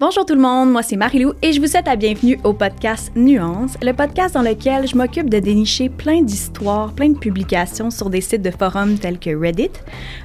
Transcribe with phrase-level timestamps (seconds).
[0.00, 3.12] Bonjour tout le monde, moi c'est Marilou et je vous souhaite la bienvenue au podcast
[3.16, 8.08] Nuance, le podcast dans lequel je m'occupe de dénicher plein d'histoires, plein de publications sur
[8.08, 9.68] des sites de forums tels que Reddit.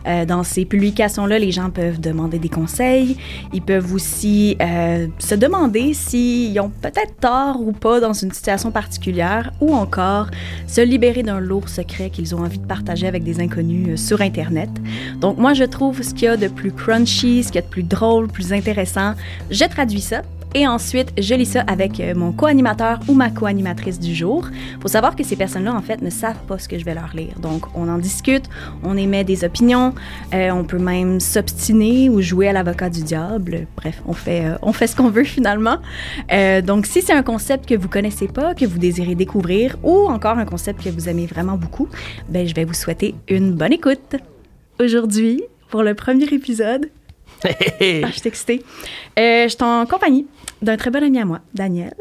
[0.08, 3.18] Euh, dans ces publications-là, les gens peuvent demander des conseils,
[3.52, 8.72] ils peuvent aussi euh, se demander s'ils ont peut-être tort ou pas dans une situation
[8.72, 10.28] particulière ou encore
[10.68, 14.22] se libérer d'un lourd secret qu'ils ont envie de partager avec des inconnus euh, sur
[14.22, 14.70] Internet.
[15.20, 17.68] Donc moi je trouve ce qu'il y a de plus crunchy, ce qu'il y a
[17.68, 19.16] de plus drôle, plus intéressant.
[19.68, 20.22] Traduis ça
[20.56, 24.48] et ensuite je lis ça avec euh, mon co-animateur ou ma co-animatrice du jour.
[24.82, 27.14] Faut savoir que ces personnes-là en fait ne savent pas ce que je vais leur
[27.14, 27.38] lire.
[27.40, 28.46] Donc on en discute,
[28.82, 29.94] on émet des opinions,
[30.34, 33.68] euh, on peut même s'obstiner ou jouer à l'avocat du diable.
[33.76, 35.78] Bref, on fait euh, on fait ce qu'on veut finalement.
[36.64, 40.38] Donc si c'est un concept que vous connaissez pas, que vous désirez découvrir ou encore
[40.38, 41.90] un concept que vous aimez vraiment beaucoup,
[42.30, 44.16] ben je vais vous souhaiter une bonne écoute.
[44.80, 46.90] Aujourd'hui, pour le premier épisode,
[47.46, 48.64] ah, je suis excitée.
[49.20, 50.26] Euh, je suis en compagnie
[50.62, 51.94] d'un très bon ami à moi, Daniel.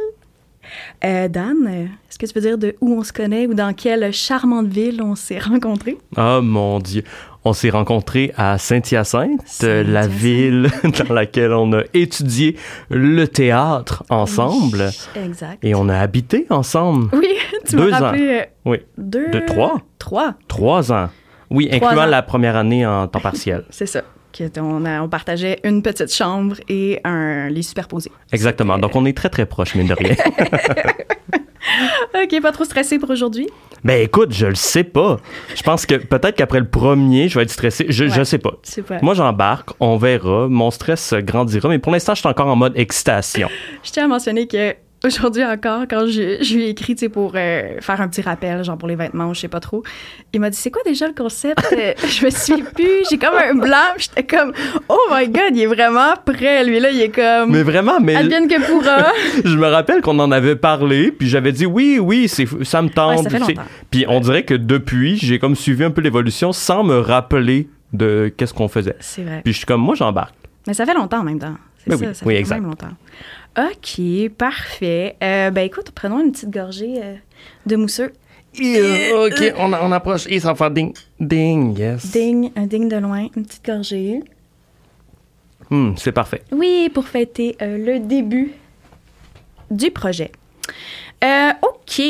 [1.04, 3.74] Euh, Dan, euh, est-ce que tu peux dire de où on se connaît ou dans
[3.74, 5.98] quelle charmante ville on s'est rencontrés?
[6.16, 7.04] Oh mon Dieu.
[7.44, 10.70] On s'est rencontrés à Saint-Hyacinthe, la ville
[11.06, 12.56] dans laquelle on a étudié
[12.88, 14.88] le théâtre ensemble.
[15.14, 15.58] Oui, exact.
[15.62, 17.10] Et on a habité ensemble.
[17.16, 17.28] Oui,
[17.68, 17.98] tu m'as Deux ans.
[17.98, 18.78] rappelé euh, Oui.
[18.96, 19.28] deux...
[19.30, 19.82] De trois?
[19.98, 21.10] Trois, Trois ans.
[21.50, 22.10] Oui, Trois incluant ans.
[22.10, 23.64] la première année en temps partiel.
[23.70, 24.02] c'est ça.
[24.58, 28.10] On, a- on partageait une petite chambre et un lit superposé.
[28.32, 28.78] Exactement.
[28.78, 30.14] Donc on est très très proches, mine de rien.
[32.14, 33.48] OK, pas trop stressé pour aujourd'hui?
[33.82, 35.18] ben écoute, je le sais pas.
[35.54, 37.86] Je pense que peut-être qu'après le premier, je vais être stressé.
[37.88, 38.24] Je, je Ouais.
[38.24, 38.52] sais pas.
[39.02, 40.46] Moi, j'embarque, on verra.
[40.48, 43.48] Mon stress euh, grandira, mais pour l'instant, je suis encore en mode excitation.
[43.82, 44.74] Je tiens à mentionner que
[45.04, 48.22] aujourd'hui encore, quand je, je lui ai écrit, tu sais, pour euh, faire un petit
[48.22, 49.82] rappel, genre pour les vêtements, je sais pas trop,
[50.32, 51.64] il m'a dit c'est quoi déjà le concept?
[51.72, 54.52] Euh, Je me suis plus, j'ai comme un blanc, j'étais comme
[54.88, 58.16] oh my god, il est vraiment prêt, lui là, il est comme Mais vraiment, mais
[58.16, 59.12] advienne que pourra.
[59.44, 62.88] je me rappelle qu'on en avait parlé, puis j'avais dit oui, oui, c'est, ça me
[62.88, 63.30] tente.
[63.32, 63.54] Ouais,
[63.90, 68.32] puis on dirait que depuis, j'ai comme suivi un peu l'évolution sans me rappeler de
[68.36, 68.96] qu'est-ce qu'on faisait.
[69.00, 69.40] C'est vrai.
[69.42, 70.34] Puis je suis comme, moi, j'embarque.
[70.66, 71.54] Mais ça fait longtemps en même temps.
[71.86, 72.56] Ben ça, oui, ça oui, fait exact.
[72.56, 72.96] quand même longtemps.
[73.56, 75.16] OK, parfait.
[75.22, 77.14] Euh, ben écoute, prenons une petite gorgée euh,
[77.66, 78.12] de mousseux.
[78.58, 80.26] ok, on, on approche.
[80.28, 82.10] Et ça va faire ding, ding, yes.
[82.10, 84.22] Ding, un ding de loin, une petite gorgée.
[85.70, 86.42] Hmm, c'est parfait.
[86.50, 88.52] Oui, pour fêter euh, le début
[89.70, 90.32] du projet.
[91.22, 92.02] Euh, OK.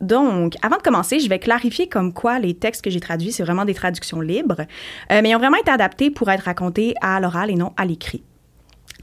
[0.00, 3.42] Donc, avant de commencer, je vais clarifier comme quoi les textes que j'ai traduits, c'est
[3.42, 4.64] vraiment des traductions libres,
[5.10, 8.22] mais ils ont vraiment été adaptés pour être racontés à l'oral et non à l'écrit.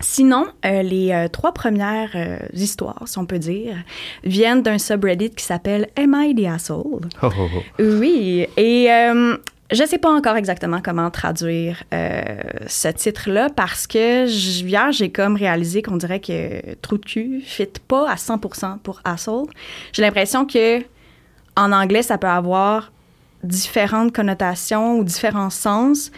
[0.01, 3.78] Sinon, euh, les euh, trois premières euh, histoires, si on peut dire,
[4.23, 7.07] viennent d'un subreddit qui s'appelle Am I the Asshole?
[7.22, 7.61] Oh, oh, oh.
[7.79, 8.89] Oui, et
[9.72, 15.81] je sais pas encore exactement comment traduire ce titre-là parce que hier, j'ai comme réalisé
[15.81, 19.47] qu'on dirait que Trou de cul fit pas à 100% pour asshole.
[19.94, 20.81] J'ai l'impression que
[21.55, 22.91] en anglais, ça peut avoir
[23.44, 26.11] différentes connotations ou différents sens.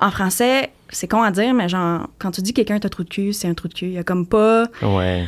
[0.00, 3.08] En français, c'est con à dire, mais genre, quand tu dis quelqu'un t'a trou de
[3.08, 3.86] cul, c'est un trou de cul.
[3.86, 4.64] Il y a comme pas...
[4.82, 5.24] Ouais.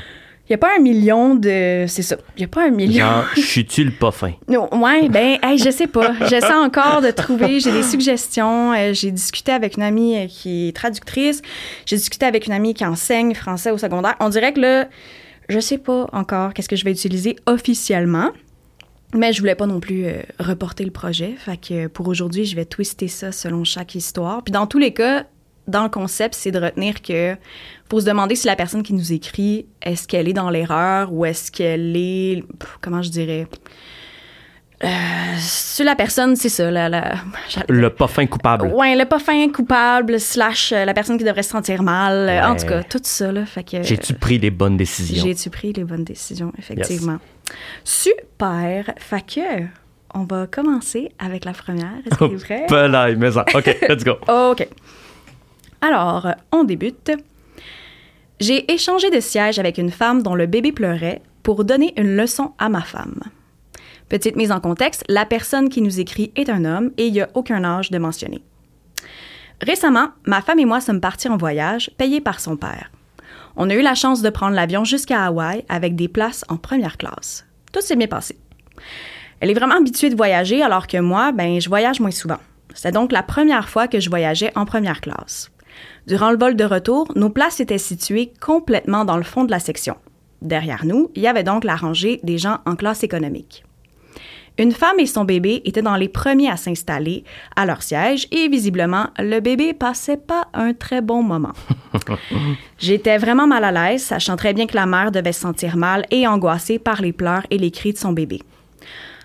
[0.49, 1.85] Il y a pas un million de...
[1.87, 2.17] C'est ça.
[2.37, 3.07] Il y a pas un million...
[3.07, 4.33] Genre, je suis-tu le pas fin?
[4.49, 6.13] Non, ouais, ben, hey, je sais pas.
[6.29, 7.61] J'essaie encore de trouver.
[7.61, 8.73] J'ai des suggestions.
[8.73, 11.41] Euh, j'ai discuté avec une amie euh, qui est traductrice.
[11.87, 14.17] J'ai discuté avec une amie qui enseigne français au secondaire.
[14.19, 14.89] On dirait que là,
[15.49, 18.31] je sais pas encore qu'est-ce que je vais utiliser officiellement.
[19.15, 21.35] Mais je voulais pas non plus euh, reporter le projet.
[21.37, 24.43] Fait que pour aujourd'hui, je vais twister ça selon chaque histoire.
[24.45, 25.27] Puis dans tous les cas,
[25.67, 27.37] dans le concept, c'est de retenir que
[27.89, 31.25] faut se demander si la personne qui nous écrit, est-ce qu'elle est dans l'erreur ou
[31.25, 32.45] est-ce qu'elle est,
[32.81, 33.47] comment je dirais,
[34.83, 34.89] euh,
[35.39, 37.15] sur la personne, c'est ça, la, la,
[37.69, 38.69] Le pas fin coupable.
[38.69, 42.29] Ouais, le pas fin coupable, slash euh, la personne qui devrait se sentir mal.
[42.29, 43.45] Euh, En tout cas, tout ça, là.
[43.45, 43.83] Fait que.
[43.83, 45.23] J'ai-tu pris les bonnes décisions?
[45.23, 47.19] J'ai-tu pris les bonnes décisions, effectivement.
[47.85, 48.93] Super.
[48.97, 49.65] Fait que,
[50.15, 51.93] on va commencer avec la première.
[52.07, 53.17] Est-ce que t'es prêt?
[53.17, 53.45] Mais ça.
[53.55, 54.13] OK, let's go.
[54.29, 54.67] OK.
[55.83, 57.11] Alors, on débute.
[58.39, 62.53] J'ai échangé de siège avec une femme dont le bébé pleurait pour donner une leçon
[62.59, 63.21] à ma femme.
[64.11, 67.21] Petite mise en contexte, la personne qui nous écrit est un homme et il n'y
[67.21, 68.43] a aucun âge de mentionner.
[69.63, 72.91] Récemment, ma femme et moi sommes partis en voyage, payé par son père.
[73.55, 76.97] On a eu la chance de prendre l'avion jusqu'à Hawaï avec des places en première
[76.97, 77.47] classe.
[77.73, 78.37] Tout s'est bien passé.
[79.39, 82.41] Elle est vraiment habituée de voyager alors que moi, ben, je voyage moins souvent.
[82.75, 85.53] C'est donc la première fois que je voyageais en première classe.
[86.09, 89.61] Durant le vol de retour, nos places étaient situées complètement dans le fond de la
[89.61, 89.95] section.
[90.43, 93.63] Derrière nous, il y avait donc la rangée des gens en classe économique.
[94.61, 97.25] Une femme et son bébé étaient dans les premiers à s'installer
[97.57, 101.55] à leur siège et visiblement, le bébé passait pas un très bon moment.
[102.79, 106.05] J'étais vraiment mal à l'aise, sachant très bien que la mère devait se sentir mal
[106.11, 108.43] et angoissée par les pleurs et les cris de son bébé.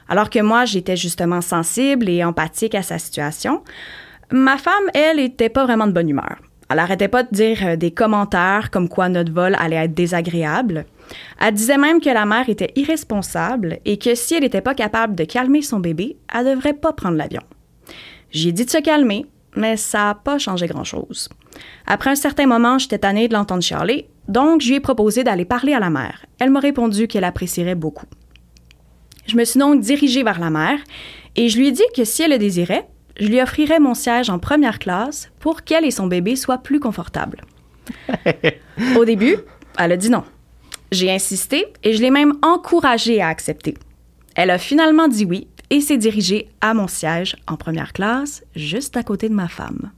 [0.08, 3.62] Alors que moi, j'étais justement sensible et empathique à sa situation,
[4.32, 6.38] ma femme, elle, était pas vraiment de bonne humeur.
[6.70, 10.86] Elle arrêtait pas de dire euh, des commentaires comme quoi notre vol allait être désagréable.
[11.40, 15.16] Elle disait même que la mère était irresponsable et que si elle n'était pas capable
[15.16, 17.42] de calmer son bébé, elle devrait pas prendre l'avion.
[18.32, 19.26] J'ai dit de se calmer,
[19.56, 21.30] mais ça n'a pas changé grand-chose.
[21.86, 25.46] Après un certain moment, j'étais tannée de l'entendre chialer, donc je lui ai proposé d'aller
[25.46, 26.26] parler à la mère.
[26.40, 28.08] Elle m'a répondu qu'elle apprécierait beaucoup.
[29.28, 30.80] Je me suis donc dirigée vers la mère
[31.36, 32.88] et je lui ai dit que si elle le désirait,
[33.20, 36.80] je lui offrirais mon siège en première classe pour qu'elle et son bébé soient plus
[36.80, 37.42] confortables.
[38.98, 39.38] Au début,
[39.78, 40.24] elle a dit non.
[40.92, 43.76] J'ai insisté et je l'ai même encouragée à accepter.
[44.36, 48.98] Elle a finalement dit oui et s'est dirigée à mon siège en première classe, juste
[48.98, 49.92] à côté de ma femme.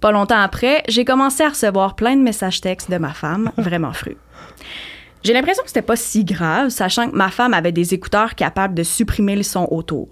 [0.00, 3.92] Pas longtemps après, j'ai commencé à recevoir plein de messages textes de ma femme, vraiment
[3.92, 4.16] fru.
[5.24, 8.74] J'ai l'impression que c'était pas si grave, sachant que ma femme avait des écouteurs capables
[8.74, 10.08] de supprimer le son autour.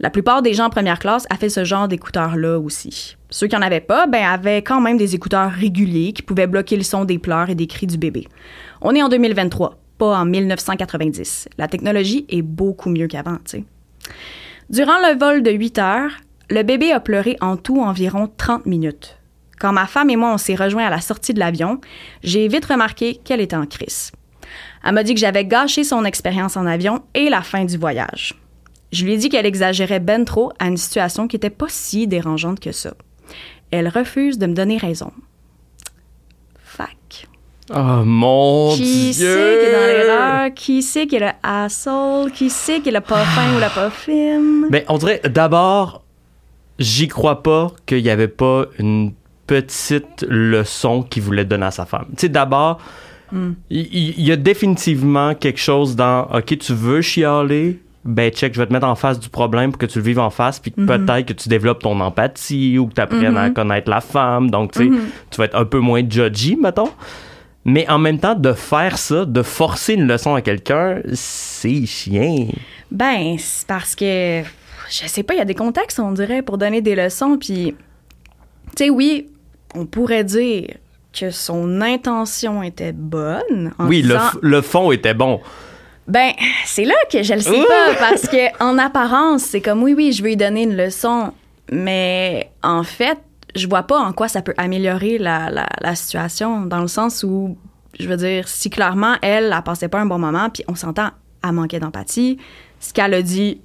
[0.00, 3.16] La plupart des gens en première classe avaient ce genre d'écouteurs-là aussi.
[3.30, 6.76] Ceux qui en avaient pas, ben, avaient quand même des écouteurs réguliers qui pouvaient bloquer
[6.76, 8.26] le son des pleurs et des cris du bébé.
[8.80, 11.48] On est en 2023, pas en 1990.
[11.58, 13.64] La technologie est beaucoup mieux qu'avant, tu sais.
[14.70, 16.10] Durant le vol de 8 heures,
[16.50, 19.18] le bébé a pleuré en tout environ 30 minutes.
[19.58, 21.80] Quand ma femme et moi on s'est rejoints à la sortie de l'avion,
[22.22, 24.12] j'ai vite remarqué qu'elle était en crise.
[24.84, 28.34] Elle m'a dit que j'avais gâché son expérience en avion et la fin du voyage.
[28.92, 32.06] Je lui ai dit qu'elle exagérait ben trop à une situation qui n'était pas si
[32.06, 32.94] dérangeante que ça.
[33.70, 35.12] Elle refuse de me donner raison.
[36.62, 37.26] Fac.
[37.74, 39.12] Oh mon Qui Dieu!
[39.12, 40.54] sait qui est dans l'erreur?
[40.54, 42.30] Qui sait qui est le asshole?
[42.32, 44.66] Qui sait qui est le pas fin ou la pas fine?
[44.70, 46.02] Mais on dirait, d'abord,
[46.78, 49.12] j'y crois pas qu'il y avait pas une
[49.46, 52.06] petite leçon qu'il voulait donner à sa femme.
[52.10, 52.78] Tu sais, d'abord,
[53.30, 53.52] Hmm.
[53.68, 58.66] il y, a définitivement quelque chose dans, OK, tu veux chialer, ben check, je vais
[58.66, 60.86] te mettre en face du problème pour que tu le vives en face, puis Mhm.
[60.86, 63.52] peut-être que tu développes ton empathie ou que tu apprennes à Mhm.
[63.52, 64.50] connaître la femme.
[64.50, 65.00] Donc, tu sais, Mhm.
[65.30, 66.88] tu vas être un peu moins judgy, mettons.
[67.68, 72.46] Mais en même temps, de faire ça, de forcer une leçon à quelqu'un, c'est chien.
[72.90, 74.42] Ben, c'est parce que,
[74.88, 77.36] je sais pas, il y a des contextes, on dirait, pour donner des leçons.
[77.36, 77.76] Puis,
[78.74, 79.28] tu sais, oui,
[79.74, 80.76] on pourrait dire
[81.12, 83.74] que son intention était bonne.
[83.78, 85.38] en Oui, le, disant, le fond était bon.
[86.06, 86.30] Ben,
[86.64, 90.12] c'est là que je le sais pas, parce que en apparence, c'est comme oui, oui,
[90.12, 91.32] je vais lui donner une leçon,
[91.70, 93.18] mais en fait,
[93.58, 97.22] je vois pas en quoi ça peut améliorer la, la, la situation, dans le sens
[97.22, 97.58] où,
[97.98, 101.10] je veux dire, si clairement, elle, elle passait pas un bon moment, puis on s'entend,
[101.44, 102.38] elle manquait d'empathie,
[102.80, 103.60] ce qu'elle a dit,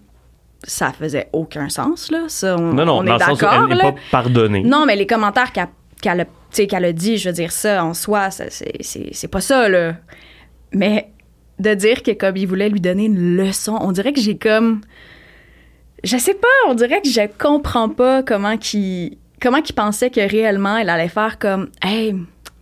[0.64, 2.24] ça faisait aucun sens, là.
[2.28, 4.64] Ça, on, Non, non, on dans est le sens où elle n'est pas pardonnée.
[4.64, 5.68] Non, mais les commentaires qu'elle
[6.02, 9.96] qu'elle a, qu'elle a dit, je veux dire, ça en soi, c'est- pas ça, là.
[10.74, 11.10] Mais
[11.60, 14.82] de dire que comme il voulait lui donner une leçon, on dirait que j'ai comme.
[16.04, 20.22] Je sais pas, on dirait que je comprends pas comment qu'il comment qu'il pensait que
[20.22, 22.16] réellement elle allait faire comme Hey,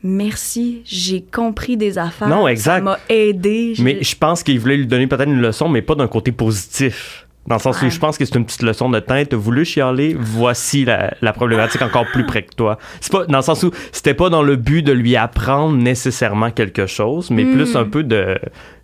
[0.03, 2.27] merci, j'ai compris des affaires.
[2.27, 2.79] Non, exact.
[2.79, 3.75] Ça m'a aidé.
[3.79, 7.27] Mais je pense qu'il voulait lui donner peut-être une leçon, mais pas d'un côté positif.
[7.47, 9.25] Dans le sens où je pense que c'est une petite leçon de teint.
[9.25, 12.77] T'as voulu chialer, voici la, la problématique encore plus près que toi.
[13.01, 16.51] C'est pas dans le sens où c'était pas dans le but de lui apprendre nécessairement
[16.51, 17.51] quelque chose, mais Mm.
[17.53, 18.37] plus un peu de,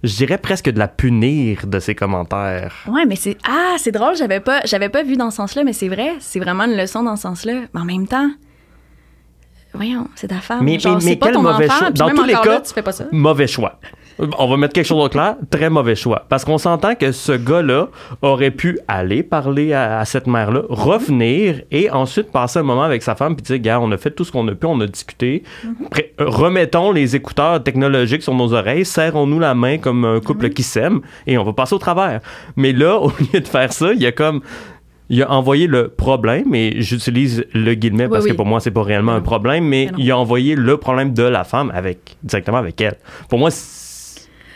[0.03, 2.73] je dirais presque de la punir de ses commentaires.
[2.87, 5.73] Ouais, mais c'est ah, c'est drôle, j'avais pas j'avais pas vu dans ce sens-là, mais
[5.73, 7.61] c'est vrai, c'est vraiment une leçon dans ce sens-là.
[7.75, 8.29] Mais en même temps,
[9.73, 10.63] voyons, c'est ta femme.
[10.63, 11.89] Mais- Genre, mais- c'est mais pas quel ton mauvais enfant, choix.
[11.91, 13.05] Dans tous les cas, là, tu fais pas ça.
[13.11, 13.79] Mauvais choix.
[14.39, 15.35] On va mettre quelque chose au clair.
[15.51, 16.25] Très mauvais choix.
[16.29, 17.89] Parce qu'on s'entend que ce gars-là
[18.21, 23.03] aurait pu aller parler à, à cette mère-là, revenir et ensuite passer un moment avec
[23.03, 24.87] sa femme puis dire, gars, on a fait tout ce qu'on a pu, on a
[24.87, 25.43] discuté.
[26.19, 31.01] Remettons les écouteurs technologiques sur nos oreilles, serrons-nous la main comme un couple qui s'aime
[31.27, 32.21] et on va passer au travers.
[32.55, 34.41] Mais là, au lieu de faire ça, il y a comme
[35.09, 38.31] il a envoyé le problème, et j'utilise le guillemet Oui, parce oui.
[38.31, 41.13] que pour moi, c'est pas réellement un problème, mais Mais il a envoyé le problème
[41.13, 42.95] de la femme avec, directement avec elle.
[43.29, 43.86] Pour moi, c'est-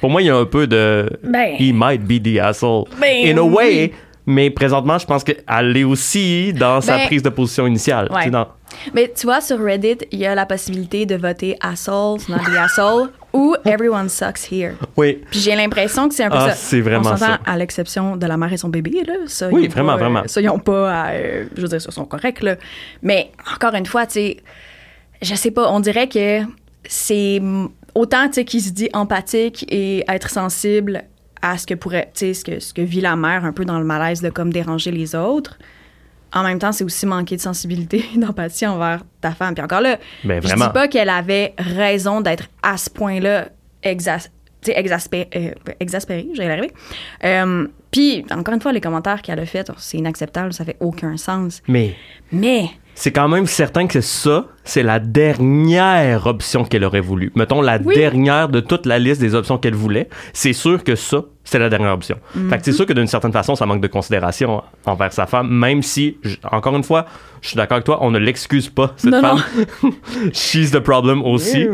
[0.01, 1.55] pour moi, il y a un peu de Ben.
[1.58, 3.93] he might be the asshole Ben in a way, oui.
[4.25, 7.05] mais présentement, je pense qu'elle est aussi dans sa Ben.
[7.08, 8.10] prise de position initiale.
[8.12, 8.17] Ouais.
[8.20, 8.48] Tu sais, dans-
[8.93, 12.58] Mais tu vois, sur Reddit, il y a la possibilité de voter asshole, not the
[12.58, 14.74] asshole, ou everyone sucks here.
[14.98, 15.22] Oui.
[15.29, 16.55] Puis j'ai l'impression que c'est un peu Ah, ça.
[16.55, 17.39] c'est vraiment On ça.
[17.46, 19.13] à l'exception de la mère et son bébé, là.
[19.27, 20.24] Ça, Oui, vraiment, pas, euh, vraiment.
[20.25, 22.55] Ça, ils ont pas à, euh, je veux dire, ça sont corrects, là.
[23.03, 24.38] Mais encore une fois, tu sais,
[25.22, 26.39] je sais pas, on dirait que
[26.88, 27.41] c'est
[27.95, 31.03] autant, tu sais, qui se dit empathique et être sensible
[31.41, 33.65] à ce que pourrait, tu sais, ce que, ce que vit la mère un peu
[33.65, 35.57] dans le malaise de comme déranger les autres.
[36.33, 39.53] En même temps, c'est aussi manquer de sensibilité, d'empathie envers ta femme.
[39.53, 43.50] Puis encore là, Ben, je dis pas qu'elle avait raison d'être à ce point-là
[43.83, 44.29] exas
[44.63, 46.71] tu sais, exaspé- euh, exaspérée, arriver.
[47.24, 51.17] Euh, puis, encore une fois, les commentaires qu'elle a faits, c'est inacceptable, ça fait aucun
[51.17, 51.63] sens.
[51.67, 51.95] Mais
[52.31, 57.31] Mais, c'est quand même certain que ça, c'est la dernière option qu'elle aurait voulu.
[57.36, 57.95] Mettons la Oui.
[57.95, 60.07] dernière de toute la liste des options qu'elle voulait.
[60.33, 62.17] C'est sûr que ça, c'est la dernière option.
[62.50, 65.50] Fait que c'est sûr que d'une certaine façon, ça manque de considération envers sa femme,
[65.50, 67.05] même si, j- encore une fois,
[67.41, 69.38] je suis d'accord avec toi, on ne l'excuse pas, cette Non, non.
[69.38, 69.91] femme.
[70.33, 71.67] She's the problem aussi.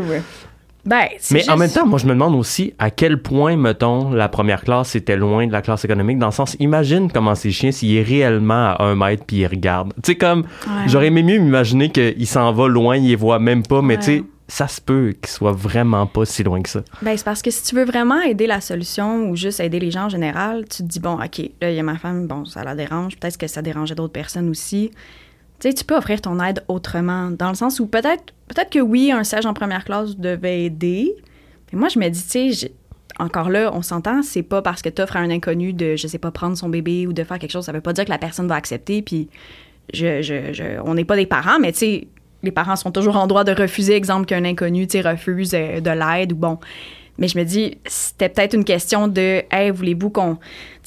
[0.88, 4.28] Ben, Mais en même temps, moi, je me demande aussi à quel point, mettons, la
[4.28, 6.18] première classe était loin de la classe économique.
[6.18, 9.46] Dans le sens, imagine comment c'est chien s'il est réellement à un mètre puis il
[9.46, 9.92] regarde.
[10.02, 10.84] Tu sais, comme, Ouais.
[10.86, 14.00] j'aurais aimé mieux m'imaginer qu'il s'en va loin, il les voit même pas, mais Ouais.
[14.00, 16.80] tu sais, ça se peut qu'il soit vraiment pas si loin que ça.
[17.02, 19.90] Ben, c'est parce que si tu veux vraiment aider la solution ou juste aider les
[19.90, 22.46] gens en général, tu te dis, bon, OK, là, il y a ma femme, bon,
[22.46, 23.16] ça la dérange.
[23.18, 24.90] Peut-être que ça dérangeait d'autres personnes aussi.
[25.60, 28.78] Tu sais, tu peux offrir ton aide autrement, dans le sens où peut-être peut-être que
[28.78, 31.14] oui, un siège en première classe devait aider.
[31.72, 32.72] Mais moi, je me dis, tu sais,
[33.18, 36.06] encore là, on s'entend, c'est pas parce que tu offres à un inconnu de, je
[36.06, 38.10] sais pas, prendre son bébé ou de faire quelque chose, ça veut pas dire que
[38.10, 39.02] la personne va accepter.
[39.02, 39.28] Puis,
[39.92, 42.08] je, je- on n'est pas des parents, mais tu sais,
[42.44, 45.80] les parents sont toujours en droit de refuser, exemple, qu'un inconnu, tu sais, refuse euh,
[45.80, 46.58] de l'aide ou bon.
[47.18, 50.38] Mais je me dis, c'était peut-être une question de, hey, voulez-vous qu'on,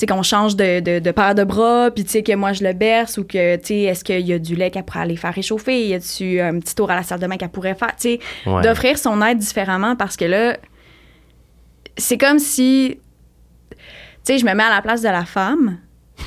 [0.08, 2.72] qu'on change de, de, de paire de bras, puis tu sais, que moi je le
[2.74, 5.34] berce, ou que, tu sais, est-ce qu'il y a du lait qu'elle pourrait aller faire
[5.34, 8.12] réchauffer, y a-tu un petit tour à la salle de bain qu'elle pourrait faire, tu
[8.14, 8.62] sais, Ouais.
[8.62, 10.58] d'offrir son aide différemment parce que là,
[11.98, 12.98] c'est comme si,
[13.70, 13.78] tu
[14.24, 15.80] sais, je me mets à la place de la femme.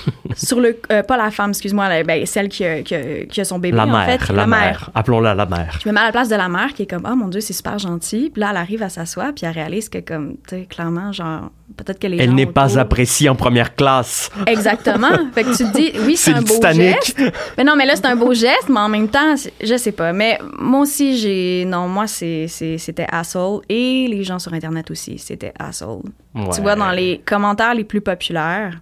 [0.37, 3.41] sur le euh, pas la femme excuse-moi la- ben, celle qui a, qui a- qui
[3.41, 4.91] a son bébé La en mère, fait la, mère.
[4.95, 5.79] Appelons-la la mère.
[5.83, 7.41] je me mets à la place de la mère qui est comme, oh mon Dieu,
[7.41, 8.31] c'est super gentil.
[8.33, 11.51] Puis là, elle arrive à s'asseoir, puis elle réalise que, comme, tu sais, clairement, genre,
[11.77, 14.31] peut-être que les gens Elle n'est pas appréciée en première classe.
[14.47, 15.09] Exactement.
[15.35, 16.95] fait que tu te dis, oui, c'est C'est un beau Titanic.
[17.05, 17.23] geste.
[17.57, 20.13] Mais non, mais là, c'est un beau geste, mais en même temps, je sais pas.
[20.13, 21.65] Mais moi aussi, j'ai.
[21.67, 23.61] Non, moi, c'est- c'est- c'était asshole.
[23.69, 26.03] Et les gens sur Internet aussi, c'était asshole.
[26.35, 26.49] Ouais.
[26.55, 28.79] Tu vois, dans les commentaires les plus populaires,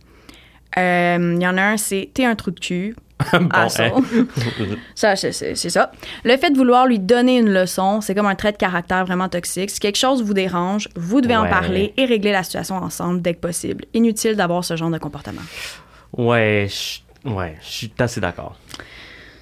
[0.76, 2.96] il y en a un, c'est T'es un trou de cul.
[3.32, 3.92] Bon, asshole.
[4.16, 4.26] hein.
[4.96, 5.92] ça, c'est- ça.
[6.24, 9.28] Le fait de vouloir lui donner une leçon, c'est comme un trait de caractère vraiment
[9.28, 9.70] toxique.
[9.70, 13.34] Si quelque chose vous dérange, vous devez en parler et régler la situation ensemble dès
[13.34, 13.84] que possible.
[13.94, 15.42] Inutile d'avoir ce genre de comportement.
[16.16, 18.56] Ouais, je ouais, je suis assez d'accord.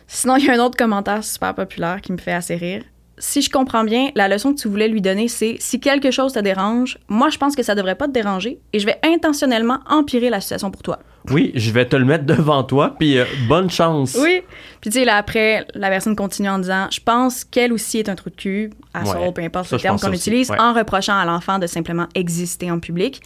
[0.06, 2.82] Sinon, il y a un autre commentaire super populaire qui me fait assez rire.
[3.22, 6.32] Si je comprends bien, la leçon que tu voulais lui donner, c'est si quelque chose
[6.32, 9.78] te dérange, moi je pense que ça devrait pas te déranger et je vais intentionnellement
[9.86, 10.98] empirer la situation pour toi.
[11.30, 14.16] Oui, je vais te le mettre devant toi, puis euh, bonne chance.
[14.18, 14.40] Oui.
[14.80, 18.08] Puis tu sais, là après, la personne continue en disant Je pense qu'elle aussi est
[18.08, 19.30] un trou de cul, à Ouais.
[19.32, 20.58] peu importe Ça, le terme qu'on utilise, Ouais.
[20.58, 23.20] en reprochant à l'enfant de simplement exister en public.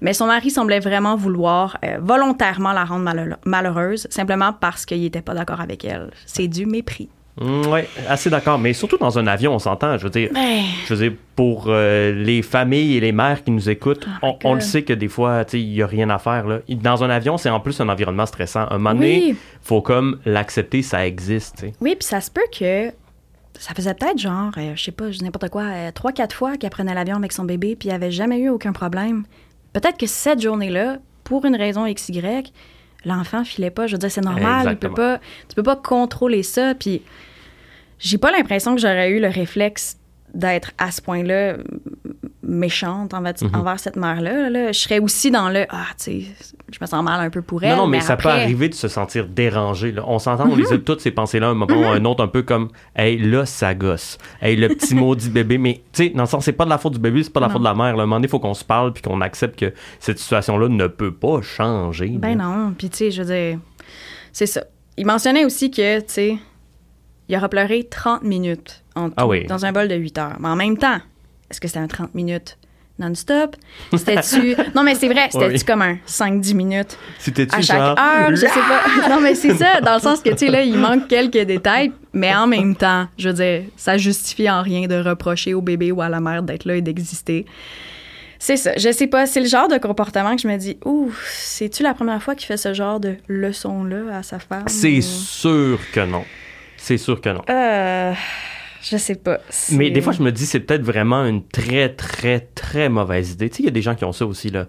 [0.00, 5.00] Mais son mari semblait vraiment vouloir euh, volontairement la rendre malheure- malheureuse, simplement parce qu'il
[5.00, 6.10] n'était pas d'accord avec elle.
[6.26, 7.08] C'est du mépris.
[7.40, 8.58] Mm, ouais, assez d'accord.
[8.58, 9.98] Mais surtout dans un avion, on s'entend.
[9.98, 13.50] Je veux dire, Ben, je veux dire pour euh, les familles et les mères qui
[13.50, 16.18] nous écoutent, Oh on, on le sait que des fois, il n'y a rien à
[16.18, 16.46] faire.
[16.46, 16.60] Là.
[16.68, 18.66] Dans un avion, c'est en plus un environnement stressant.
[18.70, 19.36] Un moment donné, Oui.
[19.60, 21.66] faut comme l'accepter, ça existe.
[21.80, 22.90] Oui, puis ça se peut que
[23.58, 26.70] ça faisait peut-être genre, euh, je sais pas, n'importe quoi, euh, trois, quatre fois qu'elle
[26.70, 29.24] prenait l'avion avec son bébé, puis il avait jamais eu aucun problème.
[29.72, 32.22] Peut-être que cette journée-là, pour une raison XY,
[33.06, 33.86] l'enfant filait pas.
[33.86, 34.68] Je veux dire, c'est normal.
[34.70, 36.74] Il peut pas, tu peux pas contrôler ça.
[36.74, 37.02] Puis
[37.98, 39.96] j'ai pas l'impression que j'aurais eu le réflexe
[40.34, 41.56] d'être à ce point-là
[42.46, 43.54] méchante envers, Mhm.
[43.54, 44.48] envers cette mère-là.
[44.50, 44.72] là.
[44.72, 46.22] Je serais aussi dans le ah, tu sais,
[46.72, 47.70] je me sens mal un peu pour elle.
[47.76, 49.92] Non, non, mais, ça peut arriver de se sentir dérangé.
[49.92, 50.02] là.
[50.06, 52.42] On s'entend, on les a toutes ces pensées-là, un moment ou un autre, un peu
[52.42, 54.18] comme Hey, là, ça gosse.
[54.40, 55.58] Hey, le petit maudit bébé.
[55.58, 57.40] Mais, tu sais, dans le sens, c'est pas de la faute du bébé, c'est pas
[57.40, 57.52] de la Non.
[57.54, 57.96] faute de la mère.
[57.96, 58.00] là.
[58.00, 60.68] À un moment donné, il faut qu'on se parle puis qu'on accepte que cette situation-là
[60.68, 62.08] ne peut pas changer.
[62.08, 62.44] Ben là.
[62.44, 62.74] non.
[62.78, 63.58] Puis, tu sais, je veux dire,
[64.32, 64.62] c'est ça.
[64.96, 66.38] Il mentionnait aussi que, tu sais,
[67.28, 69.44] il aura pleuré 30 minutes en tout, Ah oui.
[69.46, 70.36] dans un bol de 8 heures.
[70.40, 70.98] Mais en même temps,
[71.50, 72.58] est-ce que c'était un 30 minutes
[72.98, 73.56] non-stop?
[73.94, 74.56] C'était-tu.
[74.74, 75.64] non, mais c'est vrai, c'était-tu Oui.
[75.64, 76.98] comme un 5-10 minutes
[77.52, 78.30] à chaque genre, heure?
[78.30, 79.08] Je sais pas.
[79.10, 81.92] non, mais c'est ça, dans le sens que, tu sais, là, il manque quelques détails,
[82.14, 85.92] mais en même temps, je veux dire, ça justifie en rien de reprocher au bébé
[85.92, 87.44] ou à la mère d'être là et d'exister.
[88.38, 88.72] C'est ça.
[88.76, 89.26] Je sais pas.
[89.26, 92.46] C'est le genre de comportement que je me dis, ouh, c'est-tu la première fois qu'il
[92.46, 94.64] fait ce genre de leçon-là à sa femme?
[94.68, 96.24] C'est ou- sûr que non.
[96.76, 97.42] C'est sûr que non.
[97.50, 98.12] Euh.
[98.88, 99.38] Je sais pas.
[99.72, 103.48] Mais des fois, je me dis, c'est peut-être vraiment une très, très, très mauvaise idée.
[103.50, 104.66] Tu sais, il y a des gens qui ont ça aussi, là.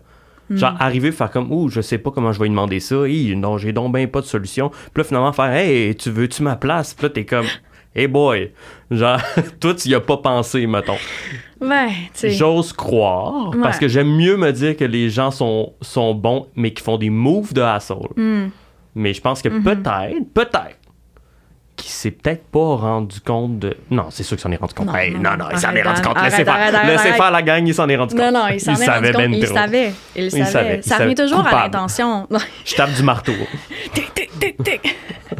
[0.50, 0.78] Genre, Hmm.
[0.80, 3.06] arriver, faire comme, ouh, je sais pas comment je vais lui demander ça.
[3.08, 4.70] Hi, non, j'ai donc ben pas de solution.
[4.70, 6.94] Puis là, finalement, faire, hey, tu veux-tu ma place?
[6.94, 7.46] Puis là, t'es comme,
[7.96, 8.54] hey boy,
[8.90, 9.20] genre,
[9.60, 10.96] toi, tu y as pas pensé, mettons.
[11.60, 12.30] Ouais, tu sais.
[12.32, 16.72] J'ose croire, parce que j'aime mieux me dire que les gens sont, sont bons, mais
[16.72, 18.14] qui font des moves de asshole.
[18.16, 18.48] Hmm.
[18.96, 19.64] Mais je pense que Mm-hmm.
[19.64, 20.78] peut-être, peut-être,
[21.88, 23.78] qu'il s'est peut-être pas rendu compte de.
[23.90, 24.88] Non, c'est sûr qu'il s'en est rendu compte.
[24.88, 26.22] Non, Hey, non, non, il s'en est rendu compte.
[26.22, 28.24] Laissez faire, laissez faire la gang, il s'en est rendu compte.
[28.26, 29.22] Non, non, il s'en est rendu savait compte.
[29.24, 29.94] ben il savait.
[30.16, 30.82] Il savait.
[30.82, 32.28] Ça revient toujours à l'intention.
[32.66, 33.32] Je tape du marteau.
[33.94, 34.96] tic, tic, tic, tic.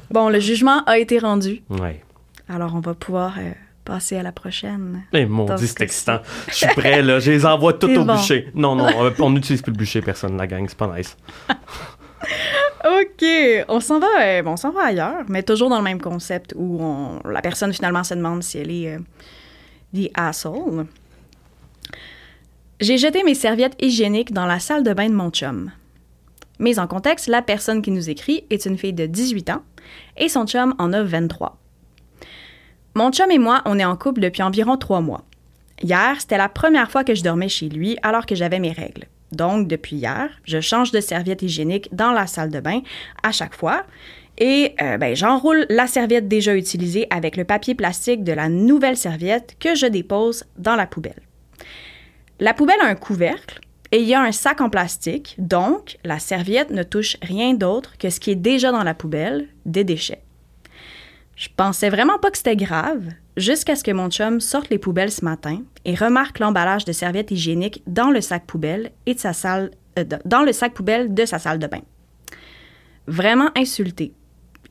[0.10, 1.62] Bon, le jugement a été rendu.
[1.70, 2.02] Ouais.
[2.50, 3.52] Alors, on va pouvoir euh,
[3.84, 5.04] passer à la prochaine.
[5.12, 6.22] Eh, mon dieu, ce c'est excitant.
[6.48, 7.20] Je suis prêt, là.
[7.20, 8.16] Je les envoie C'est au bon.
[8.16, 8.50] bûcher.
[8.56, 8.88] Non, non,
[9.20, 10.66] on n'utilise plus le bûcher, personne, la gang.
[10.70, 11.18] C'est pas nice.
[12.88, 13.26] OK,
[13.68, 16.80] on s'en va, euh, va ailleurs, mais toujours dans le même concept où
[17.26, 19.00] la personne finalement se demande si elle est euh,
[19.94, 20.86] the asshole.
[22.80, 25.72] J'ai jeté mes serviettes hygiéniques dans la salle de bain de mon chum.
[26.60, 29.64] Mais en contexte, la personne qui nous écrit est une fille de 18 ans
[30.16, 31.58] et son chum en a 23.
[32.96, 35.24] Mon chum et moi, on est en couple depuis environ trois mois.
[35.82, 39.06] Hier, c'était la première fois que je dormais chez lui alors que j'avais mes règles.
[39.32, 42.82] Donc, depuis hier, je change de serviette hygiénique dans la salle de bain
[43.24, 43.84] à chaque fois.
[44.38, 48.98] Et euh, ben, j'enroule la serviette déjà utilisée avec le papier plastique de la nouvelle
[48.98, 51.22] serviette que je dépose dans la poubelle.
[52.40, 53.60] La poubelle a un couvercle
[53.92, 57.98] et il y a un sac en plastique, donc la serviette ne touche rien d'autre
[57.98, 60.22] que ce qui est déjà dans la poubelle, des déchets.
[61.36, 63.06] Je pensais vraiment pas que c'était grave,
[63.38, 67.32] jusqu'à ce que mon chum sorte les poubelles ce matin et remarque l'emballage de serviettes
[67.32, 71.40] hygiéniques dans le sac poubelle de sa salle, euh, dans le sac poubelle de sa
[71.40, 71.82] salle de bain.
[73.06, 74.12] Vraiment insulté.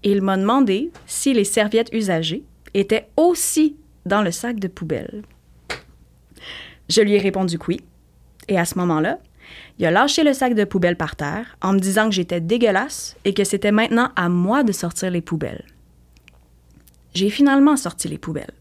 [0.02, 2.44] Il m'a demandé si les serviettes usagées
[2.75, 5.23] étaient aussi dans le sac de poubelle.
[6.88, 7.80] Je lui ai répondu que oui.
[8.49, 9.18] Et à ce moment-là,
[9.78, 13.16] il a lâché le sac de poubelle par terre en me disant que j'étais dégueulasse
[13.25, 15.64] et que c'était maintenant à moi de sortir les poubelles.
[17.16, 18.52] J'ai finalement sorti les poubelles.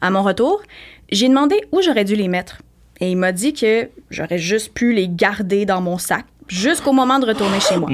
[0.00, 0.62] À mon retour,
[1.10, 2.62] j'ai demandé où j'aurais dû les mettre.
[2.98, 7.18] Et il m'a dit que j'aurais juste pu les garder dans mon sac jusqu'au moment
[7.18, 7.90] de retourner chez moi.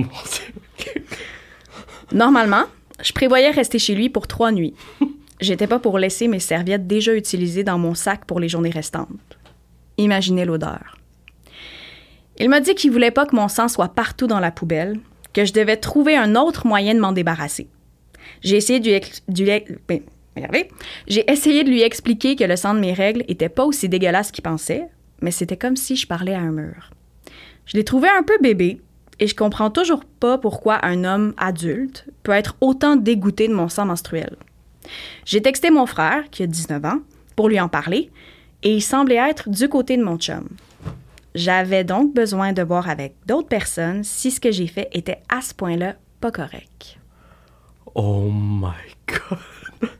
[2.12, 2.66] Normalement,
[3.02, 4.74] je prévoyais rester chez lui pour trois nuits.
[5.40, 9.08] J'étais pas pour laisser mes serviettes déjà utilisées dans mon sac pour les journées restantes.
[9.96, 10.98] Imaginez l'odeur.
[12.38, 15.00] Il m'a dit qu'il voulait pas que mon sang soit partout dans la poubelle,
[15.32, 17.66] que je devais trouver un autre moyen de m'en débarrasser.
[19.88, 20.00] Ben.
[21.06, 24.30] J'ai essayé de lui expliquer que le sang de mes règles était pas aussi dégueulasse
[24.30, 24.88] qu'il pensait,
[25.20, 26.90] mais c'était comme si je parlais à un mur.
[27.66, 28.80] Je l'ai trouvé un peu bébé
[29.20, 33.68] et je comprends toujours pas pourquoi un homme adulte peut être autant dégoûté de mon
[33.68, 34.36] sang menstruel.
[35.24, 37.00] J'ai texté mon frère, qui a 19 ans,
[37.36, 38.10] pour lui en parler,
[38.62, 40.48] et il semblait être du côté de mon chum.
[41.34, 45.40] J'avais donc besoin de voir avec d'autres personnes si ce que j'ai fait était à
[45.40, 46.97] ce point-là pas correct.
[48.00, 48.68] Oh my
[49.08, 49.90] god.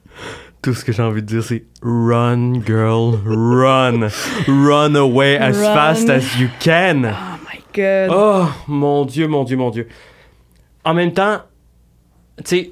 [0.63, 4.09] Tout ce que j'ai envie de dire, c'est run, girl, run.
[4.47, 5.75] run away as Run.
[5.75, 7.03] fast as you can.
[7.07, 8.11] Oh my god.
[8.13, 9.89] Oh, mon Dieu, mon Dieu, mon Dieu.
[10.85, 11.41] En même temps,
[12.39, 12.71] tu sais,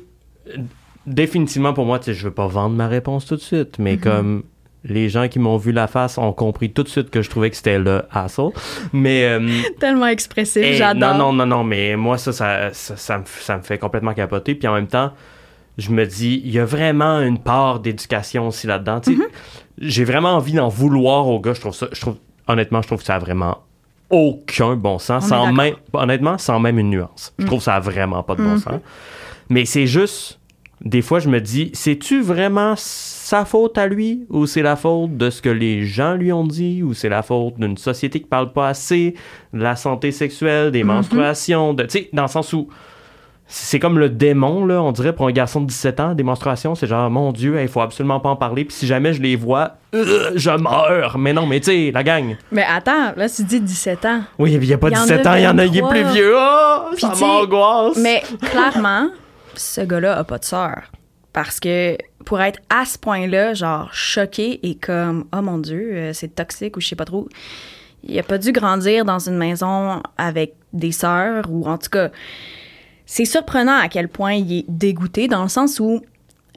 [1.07, 3.97] définitivement pour moi, tu sais, je veux pas vendre ma réponse tout de suite, mais
[3.97, 4.45] comme
[4.85, 7.51] les gens qui m'ont vu la face ont compris tout de suite que je trouvais
[7.51, 8.53] que c'était le asshole.
[8.93, 9.25] Mais.
[9.25, 9.49] euh,
[9.81, 11.15] Tellement expressif, Hey, j'adore.
[11.15, 14.15] Non, non, non, non, mais moi, ça, ça, ça, ça me, ça me fait complètement
[14.15, 14.55] capoter.
[14.55, 15.13] Puis en même temps,
[15.79, 18.99] je me dis, il y a vraiment une part d'éducation aussi là-dedans.
[19.01, 19.23] Mm-hmm.
[19.79, 21.53] J'ai vraiment envie d'en vouloir aux gars.
[21.55, 23.59] Je trouve ça, je trouve, honnêtement, je trouve que ça a vraiment
[24.09, 25.25] aucun bon sens.
[25.25, 25.53] On Sans.
[25.53, 25.57] Mm.
[25.57, 27.35] même, honnêtement, sans même une nuance.
[27.39, 28.59] Je trouve que ça a vraiment pas de bon Mm-hmm.
[28.61, 28.81] sens.
[29.51, 30.39] Mais c'est juste,
[30.81, 32.75] des fois, je me dis, c'est-tu vraiment
[33.27, 36.47] sa faute à lui ou c'est la faute de ce que les gens lui ont
[36.47, 39.17] dit ou c'est la faute d'une société qui parle pas assez
[39.53, 42.69] de la santé sexuelle, des menstruations, de, tu sais, dans le sens où
[43.49, 46.77] c'est comme le démon, là, on dirait, pour un garçon de 17 ans, des menstruations,
[46.77, 49.35] c'est genre, mon Dieu, il faut absolument pas en parler, puis si jamais je les
[49.35, 51.19] vois, euh, je meurs.
[51.19, 52.37] Mais non, mais tu sais, la gang.
[52.53, 54.21] Mais attends, là, tu dis 17 ans.
[54.39, 55.77] Oui, il y a pas y en 17 a ans, il y en a, il
[55.77, 55.91] est 23.
[55.91, 56.35] plus vieux.
[56.37, 57.97] Oh, Puis ça m'angoisse.
[57.99, 59.09] Mais clairement,
[59.57, 60.83] ce gars-là a pas de sœur.
[61.33, 66.13] Parce que pour être à ce point-là, genre choqué et comme, oh mon Dieu, euh,
[66.13, 67.29] c'est toxique ou je sais pas trop,
[68.03, 72.11] il a pas dû grandir dans une maison avec des sœurs ou en tout cas,
[73.07, 76.03] c'est surprenant à quel point il est dégoûté dans le sens où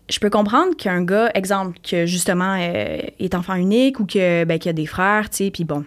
[0.09, 4.57] je peux comprendre qu'un gars, exemple, que justement euh, est enfant unique ou que ben,
[4.57, 5.85] qu'il a des frères, tu sais, puis bon,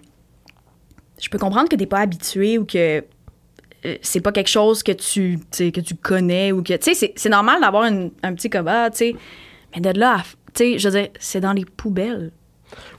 [1.21, 3.03] je peux comprendre que t'es pas habitué ou que
[3.85, 7.29] euh, c'est pas quelque chose que tu, que tu connais ou que, tu sais, c'est-
[7.29, 9.17] normal d'avoir un petit combat, tu sais,
[9.75, 10.23] mais de là, à
[10.55, 12.31] tu sais, je veux dire, c'est dans les poubelles.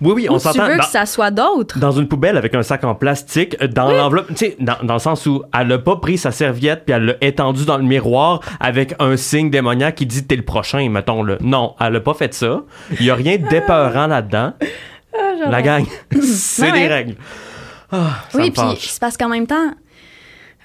[0.01, 0.67] Oui, oui, Ou on tu s'entend.
[0.67, 1.79] veux dans- que ça soit d'autres.
[1.79, 4.93] dans une poubelle avec un sac en plastique, euh, dans l'enveloppe, tu sais, dans, dans
[4.93, 7.83] le sens où elle a pas pris sa serviette puis elle l'a étendue dans le
[7.83, 11.37] miroir avec un signe démoniaque qui dit t'es le prochain, mettons-le.
[11.41, 12.61] Non, elle a pas fait ça.
[12.99, 14.53] Il y a rien d'épeurant là-dedans.
[15.49, 15.85] La gang,
[16.21, 17.15] c'est Ouais, des règles.
[17.91, 19.71] Ah, ça Oui, puis c'est parce qu'en même temps,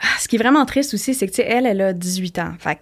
[0.03, 2.39] ah, ce qui est vraiment triste aussi, c'est que, tu sais, elle, elle a 18
[2.39, 2.53] ans.
[2.59, 2.79] Fait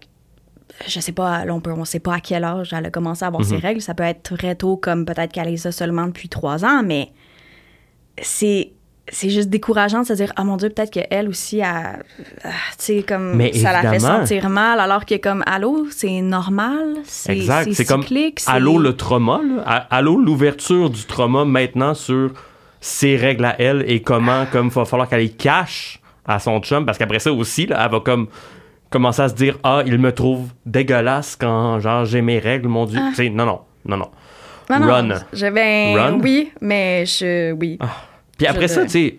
[0.86, 3.24] je sais pas, là, on, peut, on sait pas à quel âge elle a commencé
[3.24, 3.48] à avoir Mhm.
[3.48, 3.80] ses règles.
[3.80, 7.10] Ça peut être très tôt, comme peut-être qu'elle a ça seulement depuis 3 ans, mais
[8.20, 8.72] c'est.
[9.12, 12.00] C'est juste décourageant de se dire, ah mon Dieu, peut-être qu'elle aussi, a,
[12.42, 16.20] ah, tu sais, comme Mais ça la fait sentir mal, alors que comme, allô, c'est
[16.22, 17.72] normal, c'est Exact.
[17.72, 18.04] C'est comme
[18.48, 19.62] allô le trauma, là.
[19.64, 22.32] A- allô l'ouverture du trauma maintenant sur
[22.80, 26.84] ses règles à elle et comment, comme, va falloir qu'elle les cache à son chum
[26.84, 28.26] parce qu'après ça aussi, là, elle va comme
[28.96, 32.86] commencer à se dire ah il me trouve dégueulasse quand genre j'ai mes règles, mon
[32.86, 32.98] dieu.
[33.02, 33.08] Ah.
[33.10, 34.08] Tu sais, non non non non.
[34.68, 35.08] Non, non, Run.
[35.32, 36.18] Je, ben, Run?
[36.22, 37.78] oui, mais je, oui.
[38.36, 39.18] Puis après Je- ça, tu sais,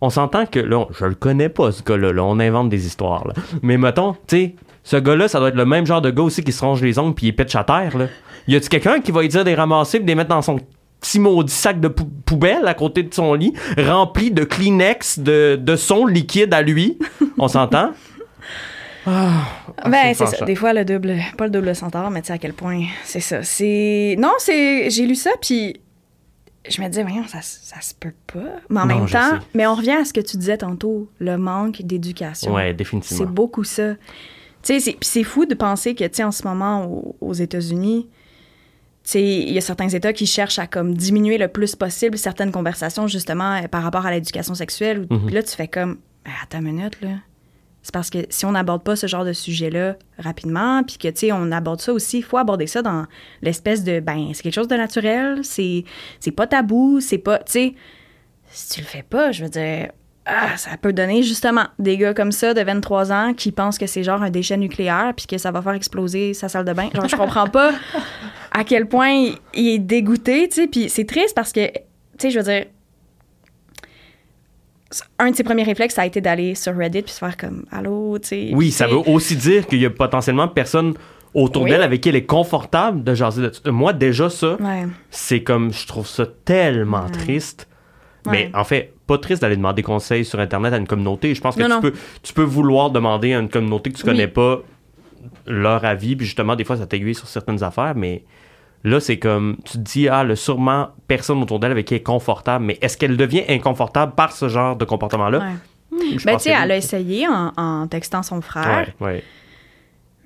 [0.00, 2.12] on s'entend que là, je le connais pas, ce gars-là.
[2.12, 2.22] là.
[2.22, 3.26] on invente des histoires.
[3.26, 3.34] là.
[3.62, 6.44] Mais mettons, tu sais, ce gars-là, ça doit être le même genre de gars aussi
[6.44, 7.96] qui se ronge les ongles puis il pitch à terre.
[7.98, 8.06] Là.
[8.46, 10.60] Y a-tu quelqu'un qui va lui dire des ramasser puis des mettre dans son
[11.00, 15.56] petit maudit sac de pou- poubelle à côté de son lit, rempli de Kleenex, de,
[15.60, 16.98] de son liquide à lui?
[17.36, 17.90] On s'entend?
[19.06, 19.46] Ah,
[19.88, 20.44] Ben, c'est ça.
[20.44, 23.20] Des fois, le double, pas le double centaure, mais tu sais à quel point c'est
[23.20, 23.42] ça.
[23.42, 24.16] C'est.
[24.18, 24.88] Non, c'est.
[24.90, 25.80] J'ai lu ça, puis
[26.68, 28.40] je me disais, voyons, ça, ça se peut pas.
[28.70, 31.36] Mais en Non, même temps, mais on revient à ce que tu disais tantôt, le
[31.36, 32.54] manque d'éducation.
[32.54, 33.26] Ouais, C'est définitivement.
[33.30, 33.94] beaucoup ça.
[33.94, 33.98] Tu
[34.62, 37.34] sais, c'est- puis c'est fou de penser que, tu sais, en ce moment, au- aux
[37.34, 38.08] États-Unis,
[39.04, 42.16] tu sais, il y a certains États qui cherchent à comme diminuer le plus possible
[42.16, 45.06] certaines conversations, justement, par rapport à l'éducation sexuelle.
[45.06, 47.10] Puis là, tu fais comme, Ben, attends une minute, là.
[47.84, 51.26] C'est parce que si on n'aborde pas ce genre de sujet-là rapidement, puis que, tu
[51.26, 53.04] sais, on aborde ça aussi, il faut aborder ça dans
[53.42, 55.84] l'espèce de, ben, c'est quelque chose de naturel, c'est
[56.18, 57.74] c'est pas tabou, c'est pas, tu sais,
[58.50, 59.90] si tu le fais pas, je veux dire,
[60.24, 63.86] ah, ça peut donner justement des gars comme ça de 23 ans qui pensent que
[63.86, 66.88] c'est genre un déchet nucléaire puis que ça va faire exploser sa salle de bain.
[66.94, 67.72] Genre, je comprends pas
[68.50, 71.80] à quel point il, il est dégoûté, tu sais, puis c'est triste parce que, tu
[72.16, 72.64] sais, je veux dire,
[75.18, 77.64] un de ses premiers réflexes, ça a été d'aller sur Reddit puis se faire comme,
[77.70, 78.50] allô, tu sais.
[78.52, 80.94] Oui, ça veut aussi dire qu'il y a potentiellement personne
[81.32, 81.70] autour Oui.
[81.70, 83.70] d'elle avec qui elle est confortable de jaser de.
[83.70, 84.86] Moi, déjà, ça, Ouais.
[85.10, 87.10] c'est comme, je trouve ça tellement Ouais.
[87.12, 87.68] triste.
[88.26, 88.32] Ouais.
[88.32, 91.34] Mais en fait, pas triste d'aller demander conseil sur Internet à une communauté.
[91.34, 91.80] Je pense que Non, tu, non.
[91.80, 94.12] Peux, tu peux vouloir demander à une communauté que tu Oui.
[94.12, 94.60] connais pas
[95.46, 98.22] leur avis, puis justement, des fois, ça t'aiguille sur certaines affaires, mais
[98.84, 102.00] là, c'est comme, tu te dis, ah, le sûrement personne autour d'elle avec qui elle
[102.00, 105.38] est confortable, mais est-ce qu'elle devient inconfortable par ce genre de comportement-là?
[105.38, 105.54] Ouais.
[105.90, 109.24] Hmm, je Ben, tu sais, elle a essayé en, en textant son frère, Ouais, ouais.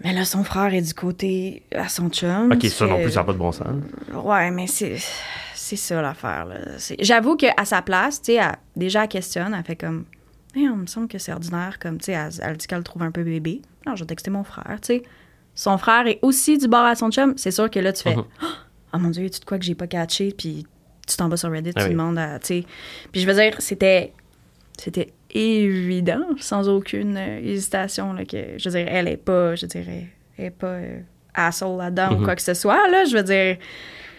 [0.03, 2.53] mais là, son frère est du côté à son chum.
[2.53, 3.67] Ok, ça non plus, ça n'a pas de bon sens.
[4.15, 4.97] Ouais, mais c'est
[5.55, 6.47] c'est ça l'affaire.
[6.47, 6.55] là.
[7.01, 8.41] J'avoue qu'à sa place, tu sais,
[8.75, 10.05] déjà elle questionne, elle fait comme,
[10.57, 12.85] Eh, on me semble que c'est ordinaire, comme, tu sais, elle, elle dit qu'elle le
[12.85, 13.61] trouve un peu bébé.
[13.85, 15.03] Alors, je vais texter mon frère, tu sais.
[15.61, 17.35] Son frère est aussi du bord à son chum.
[17.37, 18.25] C'est sûr que là, tu fais, Mhm.
[18.95, 20.65] oh mon Dieu, tu de quoi que j'ai pas catché, puis
[21.05, 21.93] tu t'en vas sur Reddit, Ah tu oui.
[21.95, 22.39] demandes à.
[22.39, 22.65] Puis
[23.17, 24.13] je veux dire, c'était,
[24.79, 29.67] c'était évident, sans aucune euh, hésitation, là, que, je veux dire, elle est pas, je
[29.67, 30.07] dirais,
[30.39, 31.01] elle est pas euh,
[31.35, 32.25] asshole là-dedans ou Mhm.
[32.25, 33.57] quoi que ce soit, là, je veux dire.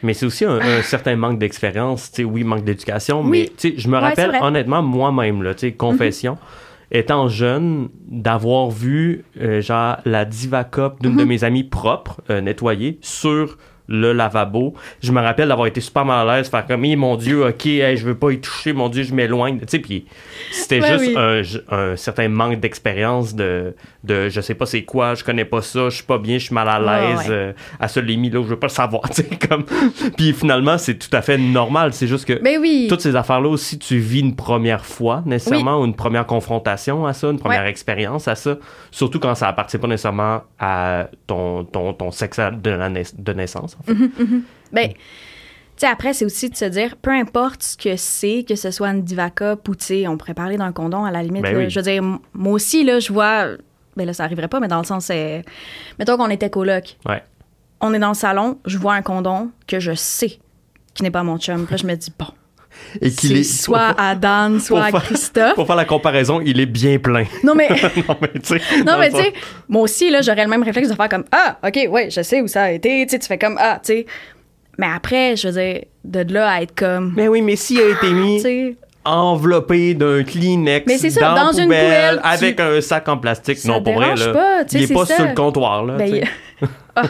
[0.04, 3.30] Mais c'est aussi un, un certain manque d'expérience, tu sais, oui, manque d'éducation, Oui.
[3.30, 6.38] mais tu sais, je me Ouais, rappelle honnêtement moi-même, là, tu sais, confession,
[6.92, 12.42] étant jeune, d'avoir vu, euh, genre, la Diva Cup d'une de mes amies propres, euh,
[12.42, 13.58] nettoyée, sur
[13.90, 14.74] le lavabo.
[15.04, 17.98] Je me rappelle d'avoir été super mal à l'aise, faire comme, mon Dieu, ok, hey,
[17.98, 20.06] je veux pas y toucher, mon Dieu, je m'éloigne, tu sais, puis
[20.52, 21.16] c'était Ouais, juste oui.
[21.18, 21.42] un,
[21.78, 25.90] un certain manque d'expérience de, de, je sais pas c'est quoi, je connais pas ça,
[25.90, 27.26] je suis pas bien, je suis mal à Ouais, l'aise, ouais.
[27.30, 29.66] euh, à ce limite là, je veux pas le savoir, tu sais, comme.
[30.18, 31.94] Puis finalement, c'est tout à fait normal.
[31.94, 32.88] C'est juste que Ben oui.
[32.90, 37.14] toutes ces affaires-là aussi, tu vis une première fois, nécessairement, ou une première confrontation à
[37.14, 37.70] ça, une première Ouais.
[37.70, 38.58] expérience à ça.
[38.92, 43.34] Surtout quand ça appartient pas nécessairement à ton, ton, ton sexe de, la nais- de
[43.34, 43.94] naissance, en fait.
[44.72, 44.98] Ben, tu
[45.78, 48.90] sais, après, c'est aussi de se dire, peu importe ce que c'est, que ce soit
[48.90, 51.44] une diva cup ou, tu sais, on pourrait parler d'un condom à la limite.
[51.44, 51.60] Ben là.
[51.60, 51.70] oui.
[51.70, 53.48] Je veux dire, moi aussi, là, je vois.
[53.96, 55.44] Ben là, ça arriverait pas, mais dans le sens, c'est.
[55.98, 56.98] Mettons qu'on était coloc.
[57.08, 57.24] Ouais.
[57.82, 60.40] On est dans le salon, je vois un condom que je sais
[60.94, 61.66] qui n'est pas mon chum.
[61.66, 62.28] Puis là, je me dis, bon.
[63.02, 65.56] Et C'est soit à Dan, soit à faire- Christophe.
[65.56, 67.26] Pour faire la comparaison, il est bien plein.
[67.44, 67.70] Non, mais.
[68.08, 68.62] non, mais tu sais.
[68.86, 69.34] Non, mais tu sais,
[69.68, 72.42] moi aussi, là, j'aurais le même réflexe de faire comme Ah, OK, ouais, je sais
[72.42, 73.06] où ça a été.
[73.06, 74.06] Tu sais, tu fais comme Ah, tu sais.
[74.78, 77.14] Mais après, je veux dire, de là à être comme.
[77.16, 78.76] Mais oui, mais s'il a été Tu mis sais.
[79.12, 82.82] Enveloppé d'un Kleenex Mais c'est ça, dans, dans la une poubelle, poubelle, tu- avec un
[82.82, 83.58] sac en plastique.
[83.58, 84.34] Ça non, pour vrai, là.
[84.34, 85.16] pas, il est pas ça.
[85.16, 85.96] sur le comptoir, là.
[85.98, 86.26] Ben,
[86.96, 87.04] Ah.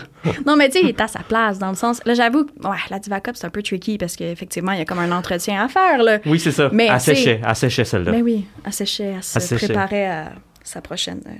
[0.45, 1.99] Non, mais tu sais, il est à sa place, dans le sens.
[2.05, 4.81] Là, j'avoue, que, ouais, la Diva Cup, c'est un peu tricky parce qu'effectivement, il y
[4.81, 6.19] a comme un entretien à faire, là.
[6.27, 6.69] Oui, c'est ça.
[6.71, 8.11] Mais, elle séchait, elle séchait celle-là.
[8.11, 10.31] Mais oui, elle séchait, elle se préparait à
[10.63, 11.31] sa prochaine, euh,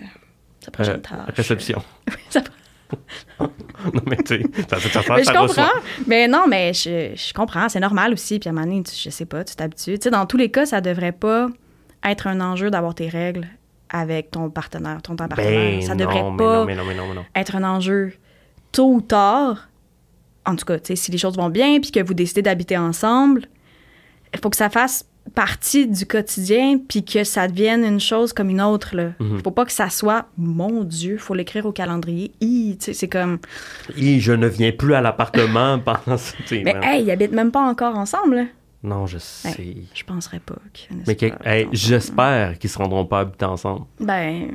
[0.61, 1.35] sa prochaine Euh, tâche.
[1.35, 1.83] réception.
[2.07, 2.41] Oui, ça-
[3.39, 5.43] non, mais tu sais, ça fait ça, mais je comprends.
[5.43, 5.71] reçoit.
[6.07, 7.69] Mais non, mais je, je comprends.
[7.69, 8.39] C'est normal aussi.
[8.39, 9.97] Puis à un moment donné, tu- je sais pas, tu t'habitues.
[9.99, 11.47] Tu sais, dans tous les cas, ça devrait pas
[12.03, 13.47] être un enjeu d'avoir tes règles
[13.89, 15.79] avec ton partenaire, ton, ton partenaire.
[15.79, 17.25] Ben ça devrait non, pas non, mais non, mais non, mais non.
[17.35, 18.13] être un enjeu
[18.71, 19.69] tôt ou tard.
[20.45, 22.77] En tout cas, tu sais, si les choses vont bien puis que vous décidez d'habiter
[22.77, 23.45] ensemble,
[24.33, 28.49] il faut que ça fasse partie du quotidien puis que ça devienne une chose comme
[28.49, 28.95] une autre.
[28.95, 29.11] Là.
[29.19, 29.39] Mhm.
[29.43, 32.31] Faut pas que ça soit, mon Dieu, faut l'écrire au calendrier.
[32.79, 33.39] Sais, c'est comme,
[33.97, 37.61] Et je ne viens plus à l'appartement pendant ce mais hey, ils habitent même pas
[37.61, 38.35] encore ensemble.
[38.35, 38.43] là.
[38.81, 39.49] Non, je sais.
[39.61, 43.43] Hey, je penserais pas qu'ils Mais que- par hey, j'espère qu'ils se rendront pas habiter
[43.45, 43.85] ensemble.
[43.99, 44.47] Ben,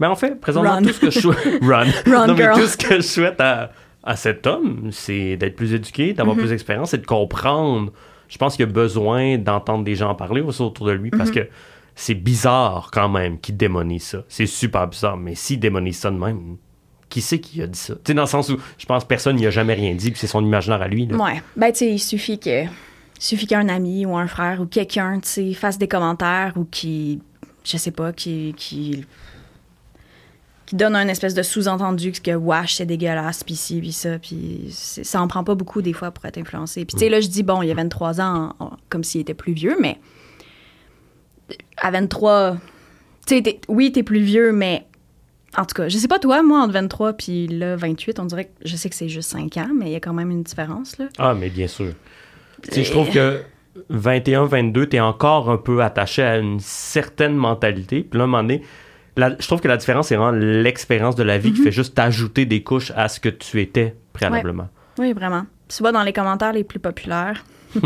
[0.00, 0.82] Mais en fait, présentement, Run.
[0.82, 1.38] tout ce que je souhaite.
[1.62, 1.84] Run.
[2.06, 2.60] Run, non, mais girl.
[2.60, 3.70] tout ce que je souhaite à,
[4.02, 6.42] à cet homme, c'est d'être plus éduqué, d'avoir Mhm.
[6.42, 7.92] plus d'expérience et de comprendre.
[8.30, 11.18] Je pense qu'il a besoin d'entendre des gens parler aussi autour de lui Mhm.
[11.18, 11.48] parce que
[11.94, 14.22] c'est bizarre quand même qu'il démonise ça.
[14.28, 16.56] C'est super bizarre, mais s'il démonise ça de même,
[17.10, 17.94] qui c'est qui a dit ça?
[17.96, 20.10] Tu sais, dans le sens où je pense que personne n'y a jamais rien dit,
[20.12, 21.06] puis c'est son imaginaire à lui.
[21.06, 21.16] là.
[21.16, 21.42] ouais.
[21.56, 22.68] Ben, tu sais, il suffit que, il
[23.18, 27.20] suffit qu'un ami ou un frère ou quelqu'un, tu fasse des commentaires ou qui,
[27.64, 29.04] je sais pas, qui, qui,
[30.70, 34.68] qui donne un espèce de sous-entendu que wash, c'est dégueulasse, puis ci, puis ça, puis
[34.70, 36.84] ça en prend pas beaucoup des fois pour être influencé.
[36.84, 38.54] Puis, tu sais, là, je dis, bon, il y a 23 ans,
[38.88, 39.98] comme s'il était plus vieux, mais
[41.76, 42.56] à 23,
[43.26, 44.86] tu sais, t'es- oui, t'es plus vieux, mais
[45.58, 48.44] en tout cas, je sais pas toi, moi, entre 23 puis là, 28, on dirait
[48.44, 50.44] que je sais que c'est juste 5 ans, mais il y a quand même une
[50.44, 51.06] différence, là.
[51.18, 51.94] Ah, mais bien sûr.
[52.70, 53.40] Tu je trouve que
[53.88, 58.02] 21, 22, t'es encore un peu attaché à une certaine mentalité.
[58.08, 58.62] Puis là, à un moment donné,
[59.20, 61.54] la- je trouve que la différence, c'est vraiment l'expérience de la vie Mhm.
[61.56, 64.68] qui fait juste t'ajouter des couches à ce que tu étais préalablement.
[64.98, 65.44] Oui, vraiment.
[65.68, 67.44] Tu vois dans les commentaires les plus populaires,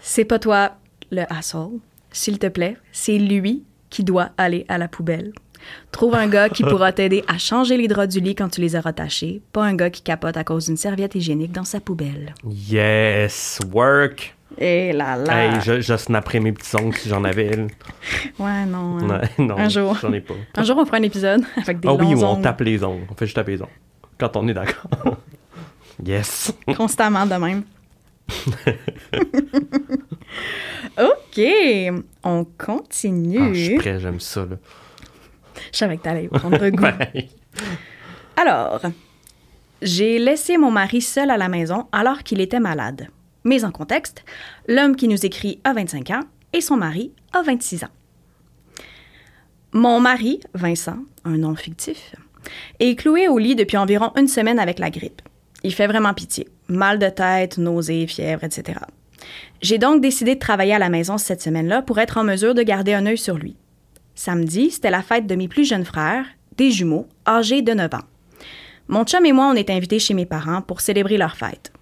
[0.00, 0.72] c'est pas toi
[1.10, 1.78] le asshole,
[2.10, 5.32] s'il te plaît, c'est lui qui doit aller à la poubelle.
[5.92, 8.76] Trouve un gars qui pourra t'aider à changer les draps du lit quand tu les
[8.76, 12.34] auras tachés, pas un gars qui capote à cause d'une serviette hygiénique dans sa poubelle.
[12.50, 14.33] Yes, work.
[14.58, 15.54] Et là là.
[15.56, 17.50] Hey, je, je snapperais mes petits ongles si j'en avais.
[18.38, 18.98] Ouais, non.
[19.10, 19.20] hein.
[19.38, 19.96] Non, Un jour.
[20.00, 20.34] J'en ai pas.
[20.56, 23.06] Un jour, on fera un épisode avec des Ah oui, où on tape les ongles.
[23.10, 23.70] On fait juste taper les ongles.
[24.18, 24.86] Quand on est d'accord.
[26.04, 26.52] yes.
[26.76, 27.62] constamment de même.
[30.98, 31.40] OK,
[32.22, 33.38] on continue.
[33.40, 34.40] Ah, je suis prêt, j'aime ça.
[34.42, 34.56] Là.
[35.72, 36.82] Je savais que t'allais prendre goût.
[36.82, 36.96] Ben,
[38.36, 38.80] Alors,
[39.82, 43.08] j'ai laissé mon mari seul à la maison alors qu'il était malade.
[43.44, 44.24] Mais en contexte,
[44.66, 47.88] l'homme qui nous écrit a 25 ans et son mari a 26 ans.
[49.72, 52.14] Mon mari, Vincent, un nom fictif,
[52.78, 55.20] est cloué au lit depuis environ une semaine avec la grippe.
[55.62, 56.48] Il fait vraiment pitié.
[56.68, 58.78] Mal de tête, nausées, fièvre, etc.
[59.62, 62.62] J'ai donc décidé de travailler à la maison cette semaine-là pour être en mesure de
[62.62, 63.56] garder un œil sur lui.
[64.14, 66.26] Samedi, c'était la fête de mes plus jeunes frères,
[66.56, 68.06] des jumeaux, âgés de 9 ans.
[68.88, 71.72] Mon chum et moi, on est invités chez mes parents pour célébrer leur fête.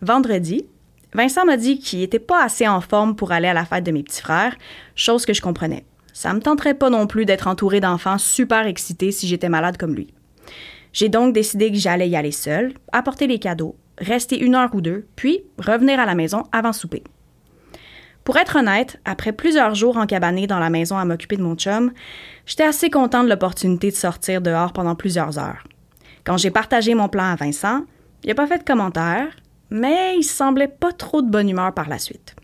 [0.00, 0.64] Vendredi,
[1.12, 3.90] Vincent m'a dit qu'il n'était pas assez en forme pour aller à la fête de
[3.90, 4.56] mes petits frères,
[4.94, 5.84] chose que je comprenais.
[6.12, 9.94] Ça me tenterait pas non plus d'être entouré d'enfants super excités si j'étais malade comme
[9.94, 10.12] lui.
[10.92, 14.80] J'ai donc décidé que j'allais y aller seule, apporter les cadeaux, rester une heure ou
[14.80, 17.02] deux, puis revenir à la maison avant souper.
[18.24, 21.92] Pour être honnête, après plusieurs jours encabanés dans la maison à m'occuper de mon chum,
[22.46, 25.64] j'étais assez content de l'opportunité de sortir dehors pendant plusieurs heures.
[26.24, 27.84] Quand j'ai partagé mon plan à Vincent,
[28.22, 29.28] il n'a pas fait de commentaire,
[29.70, 32.34] mais il semblait pas trop de bonne humeur par la suite.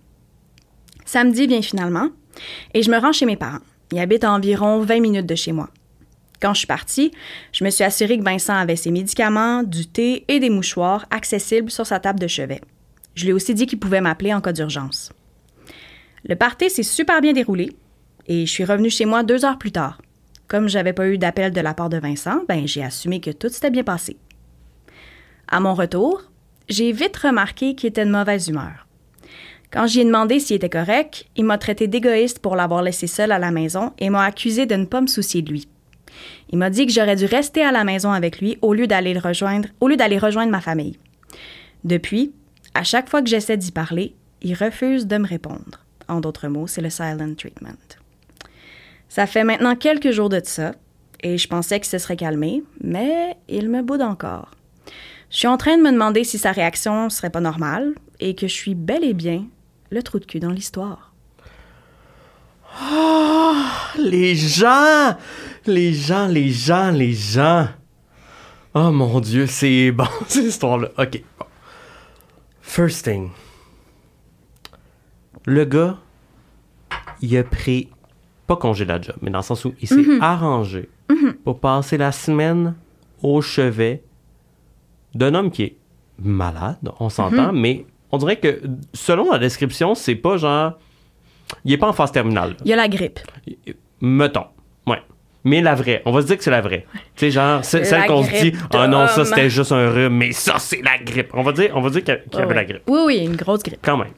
[1.05, 2.09] Samedi vient finalement,
[2.75, 3.61] et je me rends chez mes parents.
[3.93, 5.71] Ils habitent à environ 20 minutes de chez moi.
[6.41, 7.13] Quand je suis partie,
[7.53, 11.71] je me suis assurée que Vincent avait ses médicaments, du thé et des mouchoirs accessibles
[11.71, 12.61] sur sa table de chevet.
[13.15, 15.13] Je lui ai aussi dit qu'il pouvait m'appeler en cas d'urgence.
[16.25, 17.73] Le party s'est super bien déroulé
[18.27, 20.03] et je suis revenue chez moi deux heures plus tard.
[20.49, 23.49] Comme j'avais pas eu d'appel de la part de Vincent, ben j'ai assumé que tout
[23.49, 24.17] s'était bien passé.
[25.49, 26.23] À mon retour,
[26.69, 28.87] j'ai vite remarqué qu'il était de mauvaise humeur.
[29.71, 33.33] Quand j'y ai demandé s'il était correct, il m'a traité d'égoïste pour l'avoir laissé seul
[33.33, 35.69] à la maison et m'a accusé de ne pas me soucier de lui.
[36.51, 39.13] Il m'a dit que j'aurais dû rester à la maison avec lui au lieu d'aller
[39.13, 40.99] le rejoindre, au lieu d'aller rejoindre ma famille.
[41.85, 42.33] Depuis,
[42.75, 45.85] à chaque fois que j'essaie d'y parler, il refuse de me répondre.
[46.09, 47.97] En d'autres mots, c'est le silent treatment.
[49.09, 50.73] Ça fait maintenant quelques jours de ça,
[51.23, 54.51] et je pensais que ce serait calmé, mais il me boude encore.
[55.31, 58.47] Je suis en train de me demander si sa réaction serait pas normale, et que
[58.47, 59.45] je suis bel et bien
[59.91, 61.13] le trou de cul dans l'histoire.
[63.99, 65.17] Les gens!
[65.67, 67.69] Les gens, les gens, les gens!
[68.75, 70.91] Oh mon Dieu, c'est bon, cette histoire-là.
[70.99, 71.23] OK.
[72.61, 73.31] First thing.
[75.47, 75.97] Le gars,
[77.23, 77.89] il a pris,
[78.47, 80.89] pas congé de la job, mais dans le sens où il s'est arrangé
[81.45, 82.75] pour passer la semaine
[83.23, 84.03] au chevet
[85.17, 85.77] d'un homme qui est
[86.23, 88.61] malade, on s'entend, mais on dirait que
[88.95, 90.73] selon la description, c'est pas genre.
[91.65, 92.57] Il est pas en phase terminale.
[92.65, 93.21] Il y a la grippe.
[94.01, 94.47] Mettons.
[94.87, 95.01] Ouais.
[95.45, 96.03] Mais la vraie.
[96.05, 96.87] On va se dire que c'est la vraie.
[97.15, 100.33] Tu sais, genre, celle qu'on se dit, ah non, ça c'était juste un rhume, mais
[100.33, 101.31] ça c'est la grippe.
[101.35, 102.55] On va dire, on va dire qu'il y y avait Ouais.
[102.55, 102.83] la grippe.
[102.89, 103.79] Oui, oui, une grosse grippe.
[103.83, 104.13] Quand même.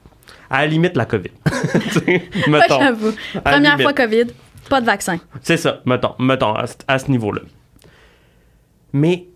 [0.50, 1.30] À la limite, la COVID.
[2.06, 2.80] Ouais, mettons.
[2.80, 3.12] j'avoue.
[3.44, 4.24] Première fois COVID,
[4.70, 5.18] pas de vaccin.
[5.42, 7.42] C'est ça, mettons, mettons, à, ce- à ce niveau-là.
[8.94, 9.26] Mais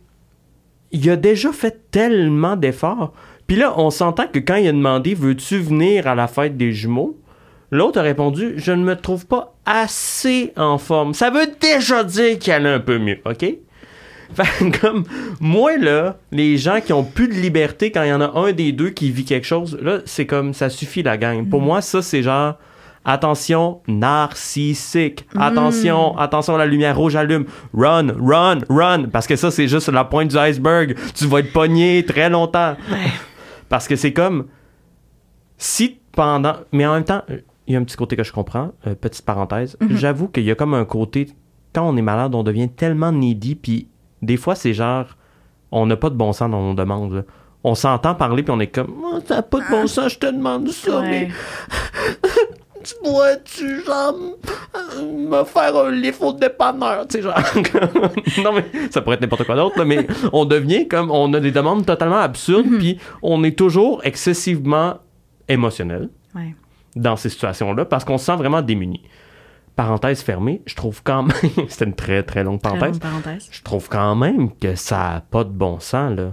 [0.93, 3.13] il a déjà fait tellement d'efforts.
[3.47, 6.73] Puis là, on s'entend que quand il a demandé Veux-tu venir à la fête des
[6.73, 7.19] jumeaux?
[7.71, 11.15] L'autre a répondu Je ne me trouve pas assez en forme.
[11.15, 13.45] Ça veut déjà dire qu'il allait un peu mieux, OK?
[14.35, 15.05] Fait comme
[15.41, 18.53] moi, là, les gens qui ont plus de liberté quand il y en a un
[18.53, 21.47] des deux qui vit quelque chose, là, c'est comme ça suffit la gang.
[21.47, 22.57] Pour moi, ça, c'est genre
[23.05, 25.27] attention, narcissique.
[25.37, 27.47] Attention, attention, la lumière rouge allume.
[27.75, 29.05] Run, run, run.
[29.13, 30.97] Parce que ça, c'est juste la pointe du iceberg.
[31.15, 32.77] Tu vas être pogné très longtemps.
[33.69, 34.47] Parce que c'est comme
[35.57, 36.57] si pendant.
[36.73, 37.23] Mais en même temps,
[37.67, 38.73] il y a un petit côté que je comprends.
[38.87, 39.77] euh, petite parenthèse.
[39.91, 41.29] J'avoue qu'il y a comme un côté.
[41.73, 43.55] Quand on est malade, on devient tellement needy.
[43.55, 43.89] Puis
[44.21, 45.07] des fois, c'est genre.
[45.71, 47.13] On n'a pas de bon sens dans nos demandes.
[47.15, 47.23] là.
[47.65, 48.93] On s'entend parler, puis on est comme.
[49.05, 51.29] Oh, ça n'a pas de bon sens, je te demande ça, mais.
[52.83, 54.15] tu pourrais-tu, genre,
[55.03, 57.35] me faire un lift au dépanneur, tu sais, genre.
[58.45, 61.41] non, mais ça pourrait être n'importe quoi d'autre, là, mais on devient comme, on a
[61.41, 64.99] des demandes totalement absurdes, puis on est toujours excessivement
[65.49, 66.55] émotionnel Ouais.
[66.97, 69.03] dans ces situations-là parce qu'on se sent vraiment démuni.
[69.77, 71.37] Parenthèse fermée, je trouve quand même,
[71.69, 73.49] c'était une très très longue Très parenthèse, longue parenthèse.
[73.51, 76.33] je trouve quand même que ça n'a pas de bon sens, là.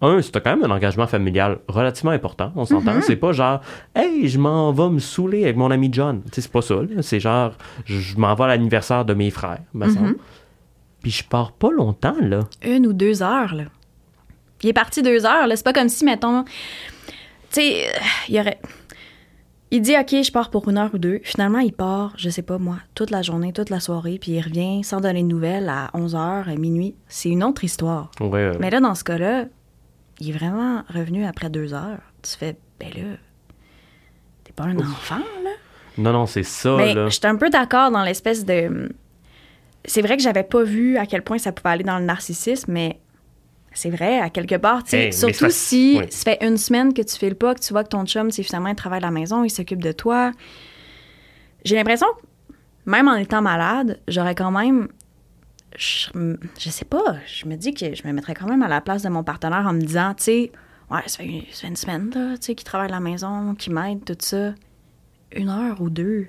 [0.00, 3.00] Un, c'est quand même un engagement familial relativement important, on s'entend.
[3.02, 3.60] C'est pas genre,
[3.96, 6.22] hey, je m'en vais me saouler avec mon ami John.
[6.32, 6.76] C'est pas ça.
[7.00, 10.16] C'est genre, je, m'en vais à l'anniversaire de mes frères, me semble.
[11.02, 12.40] Puis je pars pas longtemps, là.
[12.62, 13.64] Une ou deux heures, là.
[14.62, 15.56] Il est parti deux heures, là.
[15.56, 16.44] C'est pas comme si, mettons.
[16.44, 16.52] Tu
[17.50, 17.86] sais,
[18.28, 18.60] il y aurait.
[19.70, 21.20] Il dit, OK, je pars pour une heure ou deux.
[21.24, 24.40] Finalement, il part, je sais pas moi, toute la journée, toute la soirée, puis il
[24.40, 26.94] revient sans donner de nouvelles à 11 heures, à minuit.
[27.06, 28.10] C'est une autre histoire.
[28.20, 28.52] Ouais.
[28.60, 29.44] Mais là, dans ce cas-là,
[30.20, 32.00] il est vraiment revenu après deux heures.
[32.22, 33.16] Tu fais, ben là,
[34.44, 35.50] t'es pas un enfant, là.
[35.96, 37.08] Non, non, c'est ça, Mais là.
[37.08, 38.88] je suis un peu d'accord dans l'espèce de.
[39.84, 42.70] C'est vrai que j'avais pas vu à quel point ça pouvait aller dans le narcissisme,
[42.72, 43.00] mais
[43.72, 44.82] c'est vrai, à quelque part.
[44.92, 46.06] Hey, surtout ça- si oui.
[46.10, 48.42] ça fait une semaine que tu files pas, que tu vois que ton chum, c'est
[48.42, 50.32] finalement, il travaille à la maison, il s'occupe de toi.
[51.64, 52.54] J'ai l'impression que
[52.90, 54.88] même en étant malade, j'aurais quand même.
[55.78, 56.10] Je,
[56.58, 59.02] je sais pas, je me dis que je me mettrais quand même à la place
[59.02, 60.52] de mon partenaire en me disant, tu sais,
[60.90, 64.16] ouais, ça fait, une semaine, tu sais, qu'il travaille à la maison, qu'il m'aide, tout
[64.18, 64.54] ça.
[65.30, 66.26] Une heure ou deux.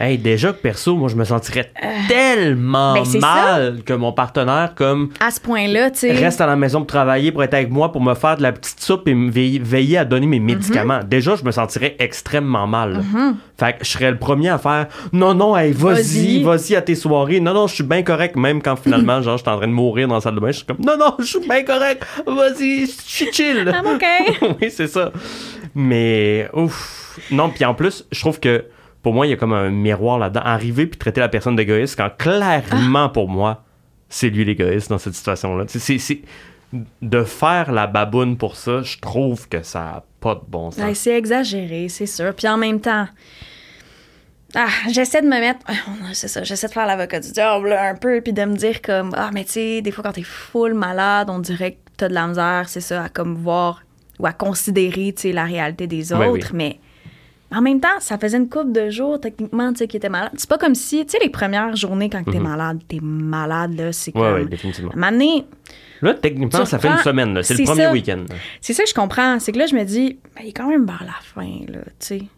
[0.00, 1.72] Hey, déjà que perso, moi, je me sentirais
[2.06, 6.12] tellement ben, c'est mal que mon partenaire, comme, À ce point-là, tu sais.
[6.12, 8.52] reste à la maison pour travailler, pour être avec moi, pour me faire de la
[8.52, 10.98] petite soupe et me veiller, veiller à donner mes médicaments.
[11.00, 11.08] Mhm.
[11.08, 12.92] Déjà, je me sentirais extrêmement mal.
[12.92, 13.00] là.
[13.58, 16.42] Fait que je serais le premier à faire non, non, hey, vas-y, Vas-y.
[16.44, 17.40] vas-y à tes soirées.
[17.40, 19.72] Non, non, je suis bien correct, même quand finalement, genre, je suis en train de
[19.72, 20.52] mourir dans la salle de bain.
[20.52, 22.04] Je suis comme non, non, je suis bien correct.
[22.24, 23.68] Vas-y, je suis chill.
[23.74, 24.46] I'm okay.
[24.62, 25.10] oui, c'est ça.
[25.74, 27.18] Mais, ouf.
[27.32, 28.64] Non, puis en plus, je trouve que
[29.08, 30.42] pour moi, il y a comme un miroir là-dedans.
[30.44, 33.64] Arriver puis traiter la personne d'égoïste quand clairement, pour moi,
[34.10, 35.64] c'est lui l'égoïste dans cette situation-là.
[35.66, 36.20] C'est,
[37.00, 40.84] de faire la baboune pour ça, je trouve que ça n'a pas de bon sens.
[40.84, 42.34] Ouais, c'est exagéré, c'est sûr.
[42.34, 43.08] Puis en même temps,
[44.54, 45.60] ah, j'essaie de me mettre.
[45.66, 45.72] ah,
[46.12, 49.14] C'est ça, j'essaie de faire l'avocat du diable un peu, puis de me dire comme
[49.16, 52.14] Ah, mais tu sais, des fois quand t'es full malade, on dirait que t'as de
[52.14, 53.80] la misère, c'est ça, à comme voir
[54.18, 56.30] ou à considérer, tu sais, la réalité des autres.
[56.30, 56.50] Oui, oui.
[56.52, 56.78] Mais
[57.50, 60.32] en même temps, ça faisait une couple de jours, techniquement, tu sais, qu'il était malade.
[60.36, 63.92] C'est pas comme si, tu sais, les premières journées quand t'es malade, t'es malade, là,
[63.92, 64.20] c'est Mhm.
[64.20, 64.38] Ouais, comme.
[64.42, 64.92] ouais, définitivement.
[66.02, 67.34] Là, techniquement, ça fait une semaine.
[67.34, 67.42] là.
[67.42, 68.24] C'est le premier week-end.
[68.60, 69.38] C'est ça que je comprends.
[69.40, 71.80] C'est que là, je me dis, ben, il est quand même vers la fin, là,
[71.84, 72.18] tu sais.
[72.18, 72.28] Puis,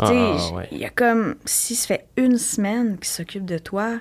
[0.00, 0.68] tu sais, Ah, ouais.
[0.72, 3.98] il y a comme, si ça fait une semaine qu'il s'occupe de toi,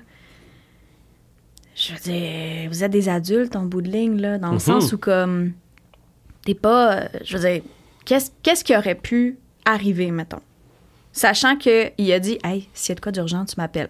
[1.75, 4.59] je veux dire, vous êtes des adultes en bout de ligne, là, dans le Mhm.
[4.59, 5.53] sens où, comme,
[6.45, 7.61] t'es pas, je veux dire,
[8.05, 10.39] qu'est-ce qu'est-ce qui aurait pu arriver, mettons?
[11.13, 13.89] Sachant qu'il a dit, hey, s'il y a de quoi d'urgent, tu m'appelles.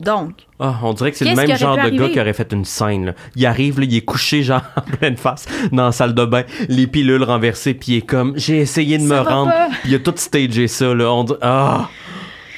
[0.00, 2.64] Donc, Ah, on dirait que c'est le même genre de gars qui aurait fait une
[2.64, 3.06] scène.
[3.06, 3.14] là.
[3.36, 6.42] Il arrive, là, il est couché genre en pleine face dans la salle de bain,
[6.68, 9.52] les pilules renversées, puis il est comme j'ai essayé de Ça me rendre,
[9.82, 11.12] puis il a tout stagé ça là.
[11.12, 11.88] On dit ah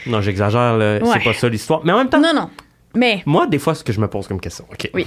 [0.06, 1.10] non j'exagère là, Ouais.
[1.12, 1.82] c'est pas ça l'histoire.
[1.84, 2.48] Mais en même temps, non, non.
[2.94, 5.06] Mais, moi des fois ce que je me pose comme question, ok, Oui.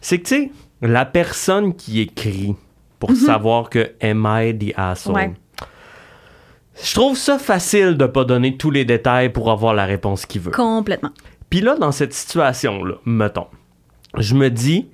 [0.00, 0.50] c'est que tu sais
[0.82, 2.54] la personne qui écrit
[3.00, 5.14] pour savoir que am I the asshole?
[5.16, 5.20] Mhm.
[5.20, 5.34] Ouais.
[6.82, 10.40] Je trouve ça facile de pas donner tous les détails pour avoir la réponse qu'il
[10.40, 10.50] veut.
[10.50, 11.10] complètement.
[11.50, 13.46] Puis là, dans cette situation-là, mettons,
[14.18, 14.88] je me dis,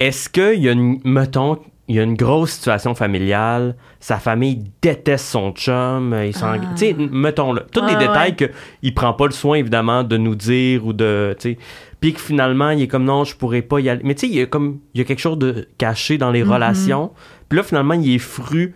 [0.00, 4.64] est-ce qu'il y a une, mettons, il y a une grosse situation familiale, sa famille
[4.82, 6.54] déteste son chum, il s'en...
[6.54, 6.58] Ah.
[6.76, 8.46] Tu sais, mettons, là, tous les Ouais, détails que
[8.82, 11.58] il prend pas le soin, évidemment, de nous dire ou de, tu sais,
[12.00, 14.00] puis que finalement, il est comme, non, je pourrais pas y aller.
[14.02, 16.30] Mais tu sais, il y a comme, il y a quelque chose de caché dans
[16.32, 16.48] les Mm-hmm.
[16.54, 17.12] relations.
[17.48, 18.74] Puis là, finalement, il est fru,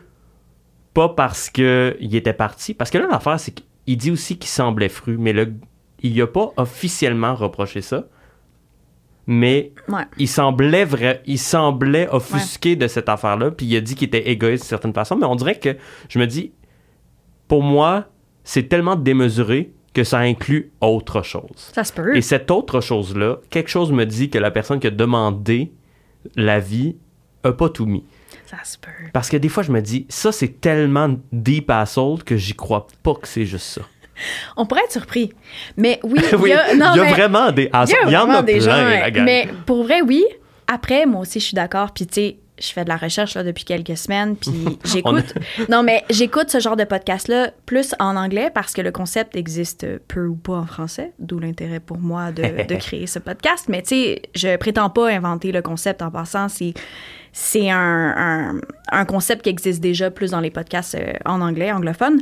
[0.95, 4.49] pas parce que il était parti, parce que là, l'affaire, c'est qu'il dit aussi qu'il
[4.49, 5.55] semblait fru, mais le,
[6.03, 8.07] il a pas officiellement reproché ça.
[9.27, 10.05] Mais Ouais.
[10.17, 14.31] il semblait vrai, il semblait offusqué de cette affaire-là, puis il a dit qu'il était
[14.31, 15.77] égoïste d'une certaine façon, mais on dirait que
[16.09, 16.53] je me dis,
[17.47, 18.07] pour moi,
[18.43, 21.51] c'est tellement démesuré que ça inclut autre chose.
[21.75, 22.17] Ça se peut.
[22.17, 25.73] Et cette autre chose-là, quelque chose me dit que la personne qui a demandé
[26.35, 26.97] l'avis
[27.43, 28.05] a pas tout mis.
[28.47, 28.91] Ça se peut.
[29.13, 32.87] Parce que des fois, je me dis, ça, c'est tellement deep asshole que j'y crois
[33.03, 33.83] pas que c'est juste ça.
[34.57, 35.33] On pourrait être surpris.
[35.77, 37.71] Mais oui, il oui, y a, non, il y a mais- vraiment des il y
[37.73, 37.97] assholes.
[38.05, 39.23] a Il y en vraiment a des plein, gens.
[39.25, 40.25] Mais pour vrai, oui.
[40.67, 41.93] Après, moi aussi, je suis d'accord.
[41.93, 44.37] Puis, tu sais, je fais de la recherche là, depuis quelques semaines.
[44.37, 45.35] Puis, j'écoute.
[45.69, 49.87] non, mais j'écoute ce genre de podcast-là plus en anglais parce que le concept existe
[50.09, 51.13] peu ou pas en français.
[51.19, 53.67] D'où l'intérêt pour moi de, de créer ce podcast.
[53.69, 56.49] Mais, tu sais, je prétends pas inventer le concept en passant.
[56.49, 56.75] C'est.
[57.31, 61.71] C'est un, un, un concept qui existe déjà plus dans les podcasts euh, en anglais,
[61.71, 62.21] anglophone.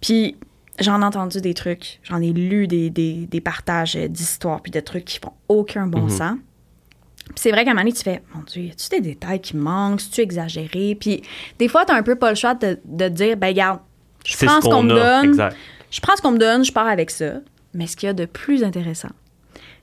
[0.00, 0.36] Puis
[0.78, 4.80] j'en ai entendu des trucs, j'en ai lu des, des, des partages d'histoires, puis de
[4.80, 6.36] trucs qui font aucun bon sens.
[7.34, 9.56] C'est vrai qu'à un moment donné, tu fais, mon Dieu, y a-tu des détails qui
[9.56, 10.00] manquent?
[10.10, 10.96] tu exagéré?
[10.98, 11.22] Puis
[11.58, 13.80] des fois, t'as un peu pas le choix de, de dire, ben regarde,
[14.24, 15.20] je prends ce qu'on me a.
[15.22, 15.56] donne, Exact.
[15.90, 17.32] je prends ce qu'on me donne, je pars avec ça.
[17.74, 19.10] Mais ce qu'il y a de plus intéressant,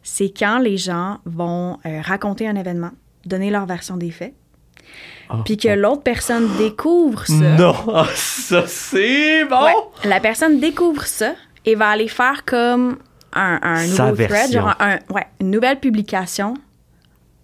[0.01, 2.91] c'est quand les gens vont euh, raconter un événement,
[3.25, 4.33] donner leur version des faits,
[5.29, 7.33] Ah, puis que l'autre personne découvre ça.
[7.33, 9.63] Non, Ah, ça c'est bon.
[9.63, 9.73] Ouais,
[10.05, 11.33] la personne découvre ça
[11.65, 12.97] et va aller faire comme
[13.33, 16.55] un, nouveau thread, genre un- ouais, une nouvelle publication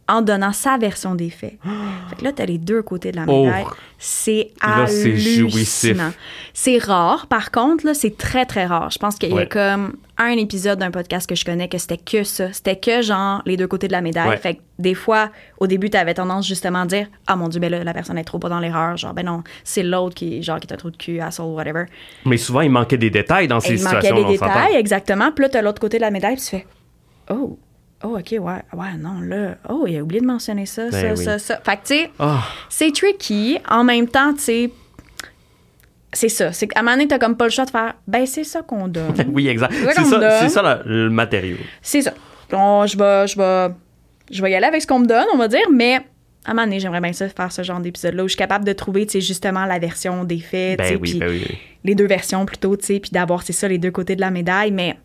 [0.10, 1.58] en donnant sa version des faits.
[2.10, 3.46] fait que là, t'as les deux côtés de la Oh.
[3.46, 3.66] médaille.
[4.02, 6.12] C'est Là, c'est hallucinant.
[6.54, 8.90] C'est rare, par contre, là, c'est très, très rare.
[8.92, 11.98] Je pense qu'il y a comme un épisode d'un podcast que je connais que c'était
[11.98, 12.52] que ça.
[12.54, 14.30] C'était que, genre, les deux côtés de la médaille.
[14.30, 14.38] Ouais.
[14.38, 15.30] Fait que des fois,
[15.60, 18.24] au début, t'avais tendance justement à dire «Ah, mon Dieu, ben là, la personne est
[18.24, 20.92] trop pas dans l'erreur.» Genre, ben non, c'est l'autre qui, genre, qui est un trou
[20.92, 21.86] de cul, asshole, whatever.
[22.26, 24.28] Mais souvent, il manquait des détails dans ces Et il manquait situations.
[24.30, 25.32] des détails, exactement.
[25.34, 26.66] Puis là, t'as l'autre côté de la médaille, puis tu fais
[27.30, 27.58] Oh,
[28.04, 31.16] oh, OK, ouais, ouais, non, là, oh, il a oublié de mentionner ça, ça, Ben
[31.18, 31.24] oui.
[31.24, 31.60] ça, ça.
[31.64, 33.58] Fait que, tu sais, Ah, c'est tricky.
[33.70, 34.72] En même temps, tu sais,
[36.12, 36.52] c'est ça.
[36.52, 38.62] C'est qu'à un moment donné, t'as comme pas le choix de faire Ben, c'est ça
[38.62, 39.14] qu'on donne.
[39.32, 39.74] oui, exact.
[39.74, 41.58] C'est ça, ça la- le matériau.
[41.82, 42.14] c'est ça.
[42.50, 43.74] Bon, je vais, je vais,
[44.32, 45.96] je vais y aller avec ce qu'on me donne, on va dire, mais
[46.46, 48.66] à un moment donné, j'aimerais bien ça faire ce genre d'épisode-là où je suis capable
[48.66, 51.46] de trouver, tu sais, justement la version des faits, sais, Ben oui, ben oui.
[51.84, 54.32] les deux versions plutôt, tu sais, puis d'avoir, c'est ça, les deux côtés de la
[54.32, 54.98] médaille, mais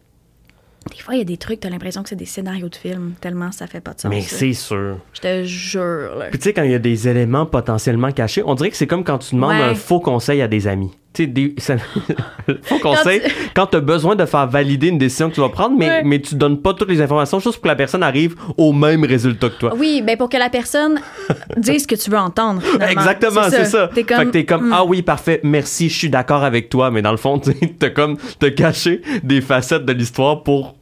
[0.91, 3.13] des fois, il y a des trucs, t'as l'impression que c'est des scénarios de film,
[3.21, 4.11] tellement ça fait pas de sens.
[4.11, 4.99] Mais c'est sûr.
[5.13, 6.27] Je te jure, là.
[6.31, 8.87] Puis tu sais, quand il y a des éléments potentiellement cachés, on dirait que c'est
[8.87, 9.63] comme quand tu demandes Ouais.
[9.63, 10.91] un faux conseil à des amis.
[11.15, 11.77] Tu sais, des, ça-
[12.63, 13.23] faux conseil,
[13.55, 16.03] quand tu as besoin de faire valider une décision que tu vas prendre, mais, Ouais.
[16.05, 19.05] mais tu donnes pas toutes les informations juste pour que la personne arrive au même
[19.05, 19.75] résultat que toi.
[19.77, 20.99] Oui, ben pour que la personne
[21.57, 22.61] dise ce que tu veux entendre.
[22.63, 23.01] finalement.
[23.01, 23.87] Exactement, c'est ça.
[23.95, 24.73] Comme, Fait que t'es comme, hmm.
[24.75, 27.41] ah oui, parfait, merci, je suis d'accord avec toi, mais dans le fond,
[27.79, 30.75] t'as comme, t'as caché des facettes de l'histoire pour,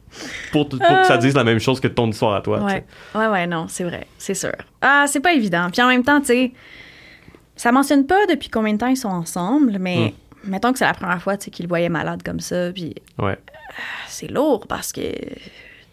[0.51, 2.59] pour, pour que ça dise la même chose que ton histoire à toi.
[2.63, 4.53] Ouais, ouais, ouais, non, c'est vrai, c'est sûr.
[4.81, 5.67] Ah, c'est pas évident.
[5.71, 6.51] Puis en même temps, tu sais,
[7.55, 10.93] ça mentionne pas depuis combien de temps ils sont ensemble, mais mettons que c'est la
[10.93, 13.37] première fois, tu qu'ils le voyaient malade comme ça, puis Ouais.
[14.07, 15.41] c'est lourd parce que, tu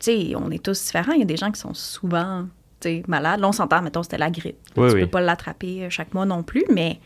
[0.01, 1.13] sais, on est tous différents.
[1.13, 2.45] Il y a des gens qui sont souvent,
[2.81, 3.41] tu sais, malades.
[3.41, 4.59] Là, on s'entend, mettons, c'était la grippe.
[4.77, 5.01] Oui, tu oui.
[5.03, 6.99] peux pas l'attraper euh, chaque mois non plus, mais,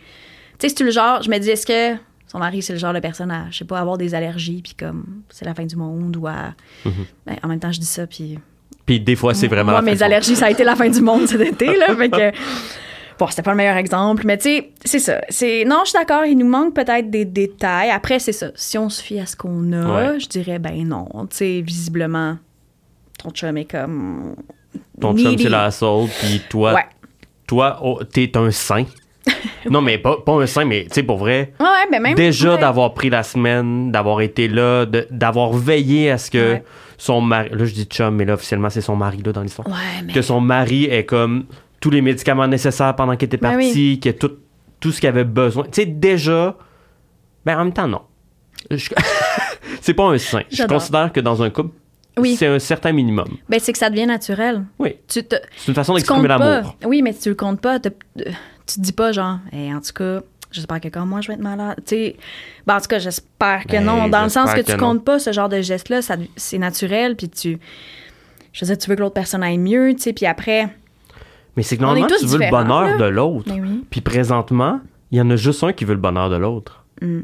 [0.58, 2.92] tu sais, c'est le genre, je me dis, est-ce que son mari, c'est le genre
[2.92, 5.76] de personne à, je sais pas, avoir des allergies, puis comme, c'est la fin du
[5.76, 6.54] monde, ou à.
[6.84, 6.90] Mm-hmm.
[7.26, 8.38] Ben, en même temps, je dis ça, puis.
[8.86, 9.72] Puis des fois, c'est vraiment.
[9.72, 11.94] Moi, mes allergies, ça a été la fin du monde cet été, là.
[11.96, 12.32] fait que.
[13.18, 15.20] Bon, c'était pas le meilleur exemple, mais tu sais, c'est ça.
[15.28, 17.90] C'est non, je suis d'accord, il nous manque peut-être des détails.
[17.90, 18.48] Après, c'est ça.
[18.56, 20.20] Si on se fie à ce qu'on a, Ouais.
[20.20, 21.06] je dirais ben non.
[21.30, 22.36] Tu sais, visiblement,
[23.22, 24.34] ton chum est comme
[25.00, 26.86] Ton chum, c'est la soul, puis toi, Ouais.
[27.46, 28.84] toi, oh, t'es un saint.
[29.70, 32.14] Non, mais pas, pas un sein, mais tu sais, pour vrai, Ouais, mais même.
[32.14, 36.58] déjà d'avoir pris la semaine, d'avoir été là, d'avoir veillé à ce que
[36.98, 39.66] son mari, là je dis chum, mais là officiellement c'est son mari là dans l'histoire,
[39.66, 40.12] Ouais, mais.
[40.12, 41.46] que son mari ait comme
[41.84, 44.30] tous les médicaments nécessaires pendant qu'il était Ben parti, qu'il ait tout,
[44.80, 45.64] tout ce qu'il avait besoin.
[45.64, 46.56] Tu sais, déjà,
[47.44, 48.00] ben en même temps, non.
[48.70, 48.88] Je-
[49.82, 50.40] c'est pas un sein.
[50.50, 51.74] Je considère que dans un couple,
[52.16, 52.36] Oui.
[52.36, 53.28] c'est un certain minimum.
[53.50, 54.64] Ben, c'est que ça devient naturel.
[54.78, 54.96] Oui.
[55.06, 55.36] Tu te.
[55.58, 56.74] C'est une façon d'exprimer l'amour.
[56.86, 57.78] Oui, mais tu le comptes pas.
[57.78, 57.90] Te-
[58.66, 60.22] Tu te dis pas, genre, Hey, en tout cas,
[60.52, 61.76] j'espère que quand moi je vais être malade.
[61.84, 62.16] Tu sais,
[62.66, 64.08] ben, en tout cas, j'espère que Ben, non.
[64.08, 64.78] Dans le sens que, tu que non.
[64.78, 66.00] comptes pas ce genre de geste-là.
[66.00, 67.14] ça- C'est naturel.
[67.14, 67.58] Puis tu.
[68.54, 70.12] Je veux dire, tu veux que l'autre personne aille mieux, tu sais.
[70.14, 70.68] Puis après.
[71.56, 72.96] Mais c'est que normalement, tu veux le bonheur là.
[72.98, 73.50] de l'autre.
[73.52, 73.84] Oui.
[73.90, 74.80] Puis présentement,
[75.10, 76.84] il y en a juste un qui veut le bonheur de l'autre.
[77.00, 77.20] Mm.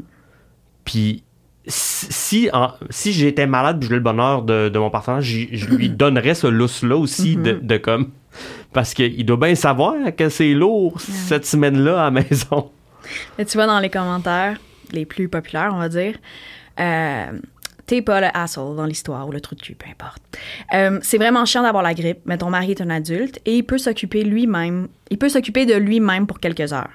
[0.85, 1.23] Puis
[1.67, 5.65] si, en- si j'étais malade puis je voulais le bonheur de, de mon partenaire, je
[5.67, 7.65] lui donnerais ce lousse-là aussi de, Mm-hmm.
[7.65, 8.09] de comme...
[8.73, 12.71] Parce qu'il doit bien savoir que c'est lourd cette semaine-là à la maison.
[13.37, 14.57] Tu vois dans les commentaires,
[14.93, 16.15] les plus populaires, on va dire,
[16.79, 17.25] euh,
[17.85, 20.21] t'es pas le asshole dans l'histoire ou le trou de cul, peu importe.
[20.73, 23.63] Euh, c'est vraiment chiant d'avoir la grippe, mais ton mari est un adulte et il
[23.63, 26.91] peut s'occuper lui-même, il peut s'occuper de lui-même pour quelques heures.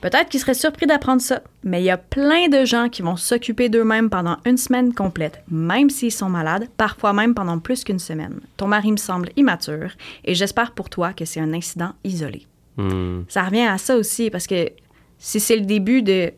[0.00, 3.14] Peut-être qu'il serait surpris d'apprendre ça, mais il y a plein de gens qui vont
[3.14, 8.00] s'occuper d'eux-mêmes pendant une semaine complète, même s'ils sont malades, parfois même pendant plus qu'une
[8.00, 8.40] semaine.
[8.56, 9.92] Ton mari me semble immature
[10.24, 12.46] et j'espère pour toi que c'est un incident isolé
[12.76, 13.24] Hmm.
[13.28, 14.70] ça revient à ça aussi, parce que
[15.18, 16.32] si c'est le début de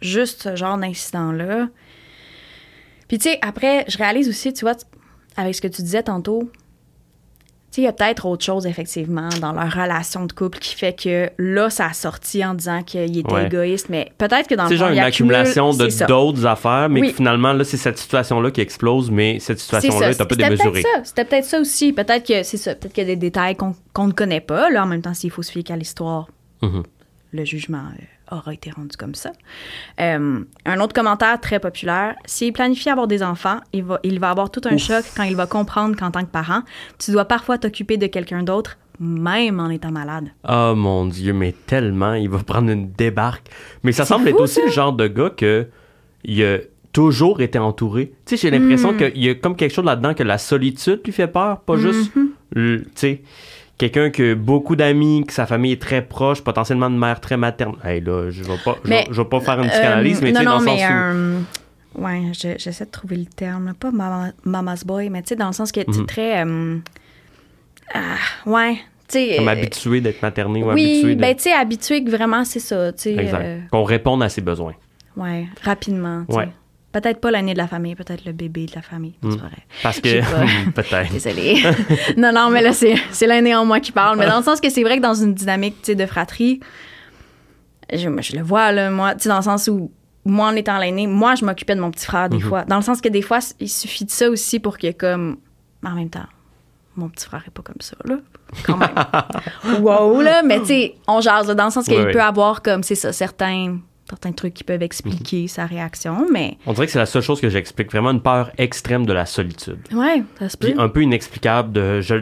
[0.00, 1.68] juste ce genre d'incident-là.
[3.08, 4.74] Puis, tu sais, après, je réalise aussi, tu vois,
[5.36, 6.50] avec ce que tu disais tantôt,
[7.70, 10.74] tu sais, il y a peut-être autre chose, effectivement, dans leur relation de couple qui
[10.74, 13.46] fait que là, ça a sorti en disant qu'il était Ouais.
[13.46, 17.10] égoïste, mais peut-être que dans le C'est genre une accumulation de d'autres affaires, mais Oui.
[17.10, 20.44] que finalement, là, c'est cette situation-là qui explose, mais cette situation-là est un peu C'était
[20.48, 20.82] démesurée.
[20.82, 21.04] peut-être ça.
[21.04, 21.92] C'était peut-être ça aussi.
[21.92, 22.74] Peut-être que c'est ça.
[22.74, 24.70] Peut-être qu'il y a des détails qu'on qu'on ne connaît pas.
[24.70, 26.28] Là, en même temps, s'il faut se fier qu'à l'histoire,
[26.62, 26.82] Mhm.
[27.32, 29.32] le jugement euh, aura été rendu comme ça.
[30.00, 32.14] Euh, un autre commentaire très populaire.
[32.26, 34.82] S'il planifie avoir des enfants, il va, il va avoir tout un Ouf.
[34.82, 36.62] choc quand il va comprendre qu'en tant que parent,
[36.98, 40.28] tu dois parfois t'occuper de quelqu'un d'autre, même en étant malade.
[40.48, 43.48] Oh mon Dieu, mais tellement, il va prendre une débarque.
[43.82, 45.66] Mais ça semble être aussi le genre de gars que
[46.24, 46.58] il a
[46.92, 48.12] toujours été entouré.
[48.26, 48.96] Tu sais, j'ai l'impression Mm.
[48.96, 52.10] qu'il y a comme quelque chose là-dedans que la solitude lui fait peur, pas juste,
[52.16, 52.80] Mm-hmm.
[52.82, 53.22] tu sais,
[53.78, 57.36] quelqu'un qui a beaucoup d'amis, que sa famille est très proche, potentiellement une mère très
[57.36, 57.76] materne.
[57.84, 60.20] Hey là, je vais pas, je, Mais, vais- je vais pas faire une psychanalyse, Euh,
[60.24, 60.92] mais tu sais, dans le sens où...
[60.92, 61.40] euh,
[61.96, 65.46] ouais, je- j'essaie de trouver le terme, pas mama- mama's boy, mais tu sais, dans
[65.46, 66.06] le sens que tu es Mhm.
[66.06, 66.44] très.
[66.44, 66.78] euh,
[67.94, 68.00] ah,
[68.46, 68.74] ouais,
[69.08, 69.36] tu sais.
[69.38, 71.20] Comme euh, habitué d'être materné ou oui, habitué de...
[71.20, 73.34] ben tu sais, habitué que vraiment c'est ça, exact.
[73.44, 74.74] euh, Qu'on réponde à ses besoins.
[75.16, 76.40] ouais, rapidement, tu sais.
[76.40, 76.48] Ouais.
[76.90, 79.28] Peut-être pas l'année de la famille, peut-être le bébé de la famille, Mm.
[79.30, 79.50] vrai.
[79.82, 80.70] Parce que...
[80.72, 81.12] Peut-être.
[81.12, 81.62] Désolée.
[82.16, 84.18] non, non, mais là, c'est l'aîné en moi qui parle.
[84.18, 86.60] Mais dans le sens que c'est vrai que dans une dynamique de fratrie,
[87.92, 89.90] je, je le vois, là, moi, tu sais, dans le sens où,
[90.24, 92.42] moi, en étant l'aîné, moi, je m'occupais de mon petit frère des Mhm.
[92.42, 92.64] fois.
[92.64, 95.36] Dans le sens que des fois, il suffit de ça aussi pour que, comme,
[95.84, 96.26] en même temps,
[96.96, 98.16] mon petit frère est pas comme ça, là.
[98.64, 98.88] Quand même.
[99.82, 100.42] wow, là.
[100.42, 103.12] Mais tu sais, on jase, là, dans le sens qu'il peut avoir, comme, c'est ça,
[103.12, 103.78] certains,
[104.08, 106.26] certains trucs qui peuvent expliquer sa réaction.
[106.32, 107.90] Mais, On dirait que c'est la seule chose que j'explique.
[107.92, 109.78] Vraiment une peur extrême de la solitude.
[109.92, 110.68] ouais, ça se peut.
[110.70, 112.16] Puis un peu inexplicable de je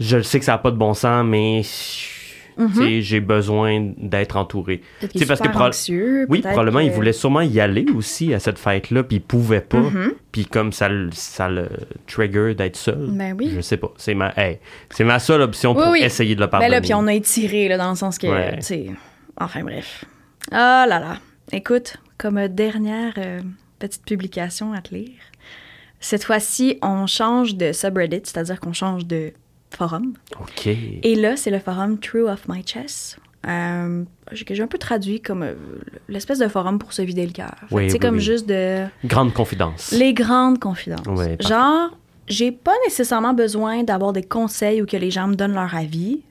[0.00, 4.36] je sais que ça n'a pas de bon sens mais tu sais, j'ai besoin d'être
[4.36, 4.78] entouré.
[5.00, 7.40] Peut-être Tu qu'il sais, est parce que super pro- anxieux, Oui, probablement il voulait sûrement
[7.40, 9.78] y aller aussi à cette fête là puis il pouvait pas.
[9.80, 10.12] Mhm.
[10.32, 11.68] Puis comme ça le- ça le
[12.06, 13.08] trigger d'être seul.
[13.10, 13.50] Ben oui.
[13.54, 14.58] Je sais pas, c'est ma hey,
[14.90, 16.00] c'est ma seule option pour oui.
[16.02, 16.70] essayer de le Ben pardonner.
[16.72, 18.58] là, puis on a étiré, là, dans le sens que, Ouais.
[19.36, 20.04] enfin bref.
[20.50, 21.18] Ah là là.
[21.52, 23.40] Écoute, comme dernière euh,
[23.78, 25.18] petite publication à te lire,
[26.00, 29.32] cette fois-ci, on change de subreddit, c'est-à-dire qu'on change de
[29.70, 30.14] forum.
[30.40, 30.66] OK.
[30.66, 33.16] Et là, c'est le forum True of My Chess.
[33.46, 35.54] Euh, j'ai que j'ai un peu traduit comme euh,
[36.08, 37.54] l'espèce de forum pour se vider le cœur.
[37.70, 38.20] Oui, oui, comme oui.
[38.20, 38.86] juste de...
[39.04, 39.92] Grande confidence.
[39.92, 41.06] Les grandes confidences.
[41.40, 41.90] Genre,
[42.26, 46.22] j'ai pas nécessairement besoin d'avoir des conseils ou que les gens me donnent leur avis.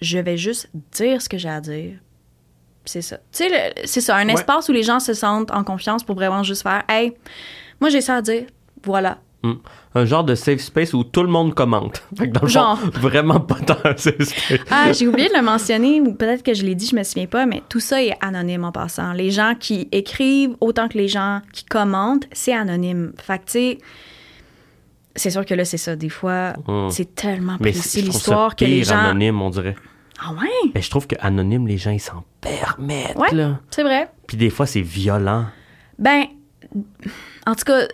[0.00, 1.94] Je vais juste dire ce que j'ai à dire.
[2.84, 3.18] C'est ça.
[3.32, 4.34] Tu sais, c'est ça, un Ouais.
[4.34, 7.12] espace où les gens se sentent en confiance pour vraiment juste faire Hey,
[7.80, 8.44] moi j'ai ça à dire.
[8.84, 9.18] Voilà.
[9.44, 9.54] Hmm.
[9.96, 12.02] Un genre de safe space où tout le monde commente.
[12.16, 12.78] Fait que dans le Genre.
[12.78, 14.60] fond, vraiment pas tant un safe space.
[14.70, 17.26] Ah, j'ai oublié de le mentionner, ou peut-être que je l'ai dit, je me souviens
[17.26, 19.12] pas, mais tout ça est anonyme en passant.
[19.12, 23.12] Les gens qui écrivent autant que les gens qui commentent, c'est anonyme.
[23.20, 23.78] Fait que, tu sais,
[25.16, 25.96] c'est sûr que là, c'est ça.
[25.96, 26.88] Des fois, Hmm.
[26.90, 28.96] c'est tellement précis l'histoire que les gens.
[28.96, 29.74] anonyme, on dirait.
[30.20, 33.28] Ah ouais, Ben, je trouve que anonyme, les gens, ils s'en permettent, Ouais.
[33.70, 34.10] c'est vrai.
[34.26, 35.46] Puis des fois, c'est violent.
[35.98, 36.24] Ben,
[37.46, 37.86] en tout cas, euh,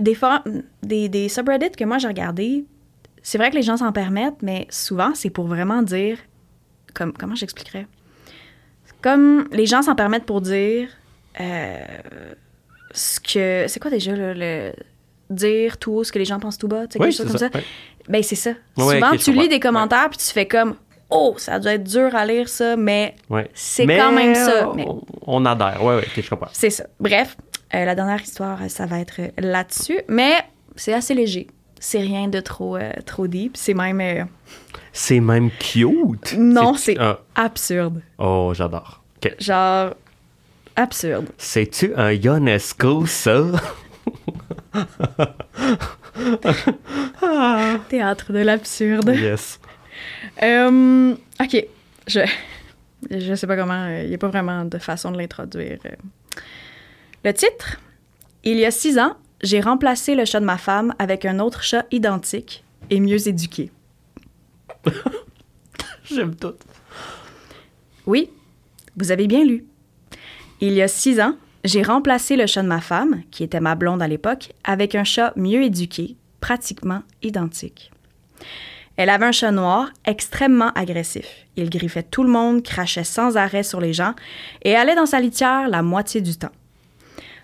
[0.00, 0.42] des fois,
[0.82, 2.64] des, des subreddits que moi j'ai regardés,
[3.22, 6.18] c'est vrai que les gens s'en permettent, mais souvent, c'est pour vraiment dire.
[6.94, 7.86] Comme, comment j'expliquerais?
[9.02, 10.88] comme les gens s'en permettent pour dire
[11.40, 11.78] euh,
[12.92, 13.66] ce que.
[13.68, 14.72] C'est quoi déjà là, le.
[15.28, 17.26] Dire tout haut ce que les gens pensent tout bas, tu sais, Oui, quelque chose
[17.26, 17.50] comme ça.
[17.52, 17.58] ça?
[18.08, 18.50] Ben, c'est ça.
[18.76, 20.76] Ouais, Souvent, tu lis des commentaires puis tu fais comme
[21.10, 23.48] Oh, ça doit être dur à lire ça, mais Ouais.
[23.54, 24.68] C'est quand même ça.
[24.68, 24.86] on- Mais
[25.26, 25.82] On adhère.
[25.84, 26.48] Ouais, ok, je comprends.
[26.52, 26.84] c'est ça.
[27.00, 27.36] Bref,
[27.74, 30.32] euh, la dernière histoire, ça va être là-dessus, mais
[30.74, 31.46] c'est assez léger.
[31.78, 33.56] C'est rien de trop, euh, trop deep.
[33.56, 34.24] C'est même euh,
[34.92, 36.34] C'est même cute.
[36.36, 36.96] Non, c'est-
[37.34, 38.00] absurde.
[38.18, 39.02] Oh, j'adore.
[39.24, 39.34] Ok.
[39.38, 39.94] Genre,
[40.74, 41.26] absurde.
[41.38, 43.42] C'est-tu un Ionesco, ça?
[47.88, 49.14] Théâtre de l'absurde.
[49.16, 49.60] yes.
[50.42, 51.66] Euh, ok,
[52.06, 52.20] je
[53.10, 55.78] je sais pas comment, il n'y a pas vraiment de façon de l'introduire.
[55.86, 55.90] euh.
[57.24, 57.80] Le titre
[58.44, 61.62] Il y a six ans, j'ai remplacé le chat de ma femme avec un autre
[61.62, 63.70] chat identique et mieux éduqué.
[66.04, 66.54] J'aime tout.
[68.06, 68.30] Oui,
[68.96, 69.64] vous avez bien lu.
[70.60, 73.74] Il y a six ans, j'ai remplacé le chat de ma femme, qui était ma
[73.74, 77.90] blonde à l'époque, avec un chat mieux éduqué, pratiquement identique.
[78.96, 81.26] Elle avait un chat noir extrêmement agressif.
[81.56, 84.14] Il griffait tout le monde, crachait sans arrêt sur les gens
[84.62, 86.52] et allait dans sa litière la moitié du temps.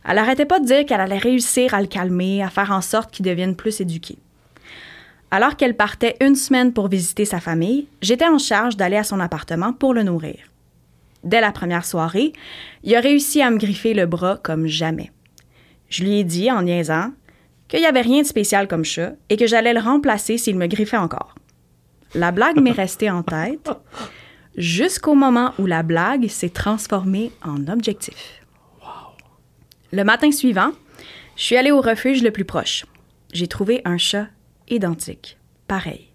[0.08, 3.12] Elle n'arrêtait pas de dire qu'elle allait réussir à le calmer, à faire en sorte
[3.12, 4.16] qu'il devienne plus éduqué.
[5.30, 9.20] Alors qu'elle partait une semaine pour visiter sa famille, j'étais en charge d'aller à son
[9.20, 10.36] appartement pour le nourrir.
[11.24, 12.32] Dès la première soirée,
[12.82, 15.12] il a réussi à me griffer le bras comme jamais.
[15.88, 17.12] Je lui ai dit, en niaisant,
[17.68, 20.66] qu'il n'y avait rien de spécial comme chat et que j'allais le remplacer s'il me
[20.66, 21.34] griffait encore.
[22.14, 23.70] La blague m'est restée en tête
[24.56, 28.42] jusqu'au moment où la blague s'est transformée en objectif.
[29.92, 30.72] Le matin suivant,
[31.36, 32.84] je suis allée au refuge le plus proche.
[33.32, 34.26] J'ai trouvé un chat
[34.68, 36.08] identique, pareil.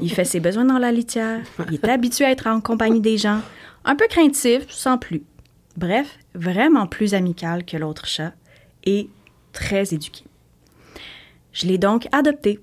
[0.00, 3.18] Il fait ses besoins dans la litière, il est habitué à être en compagnie des
[3.18, 3.40] gens,
[3.84, 5.24] un peu craintif, sans plus.
[5.76, 8.34] Bref, vraiment plus amical que l'autre chat
[8.84, 9.08] et
[9.52, 10.24] très éduqué.
[11.52, 12.60] Je l'ai donc adopté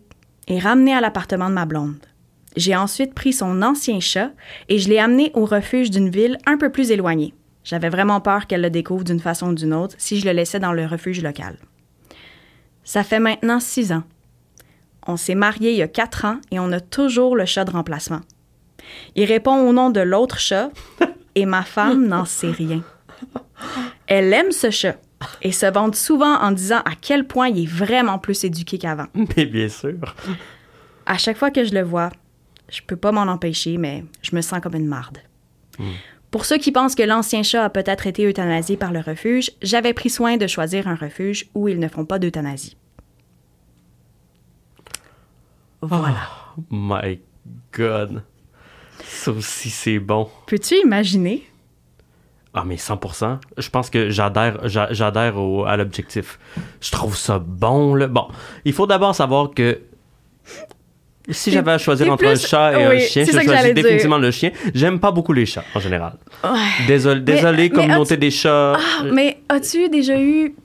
[0.47, 2.08] et ramené à l'appartement de ma blonde.
[2.55, 4.31] J'ai ensuite pris son ancien chat
[4.69, 7.33] et je l'ai amené au refuge d'une ville un peu plus éloignée.
[7.63, 10.59] J'avais vraiment peur qu'elle le découvre d'une façon ou d'une autre si je le laissais
[10.59, 11.57] dans le refuge local.
[12.83, 14.03] Ça fait maintenant six ans.
[15.05, 17.71] On s'est mariés il y a quatre ans et on a toujours le chat de
[17.71, 18.21] remplacement.
[19.15, 20.71] Il répond au nom de l'autre chat
[21.35, 22.81] et ma femme n'en sait rien.
[24.07, 24.97] Elle aime ce chat
[25.41, 29.07] et se vante souvent en disant à quel point il est vraiment plus éduqué qu'avant.
[29.37, 30.15] Mais bien sûr.
[31.05, 32.09] À chaque fois que je le vois,
[32.71, 35.19] je peux pas m'en empêcher, mais je me sens comme une marde.
[36.31, 39.93] Pour ceux qui pensent que l'ancien chat a peut-être été euthanasié par le refuge, j'avais
[39.93, 42.75] pris soin de choisir un refuge où ils ne font pas d'euthanasie.
[45.81, 46.29] Voilà.
[46.69, 47.19] My
[47.71, 48.23] God.
[49.03, 50.29] Ça aussi, c'est bon.
[50.45, 51.43] Peux-tu imaginer?
[52.53, 53.39] Ah, mais 100%.
[53.57, 56.37] Je pense que j'adhère, j'a- j'adhère au- à l'objectif.
[56.81, 58.07] Je trouve ça bon, là.
[58.07, 58.27] Bon,
[58.65, 59.79] il faut d'abord savoir que
[61.29, 63.73] si j'avais à choisir entre un chat et un chien, je choisis dire.
[63.73, 64.51] définitivement le chien.
[64.73, 66.13] J'aime pas beaucoup les chats, en général.
[66.87, 68.73] Désolé, Mais- désolé mais communauté des chats.
[68.75, 70.55] Ah, mais as-tu déjà eu,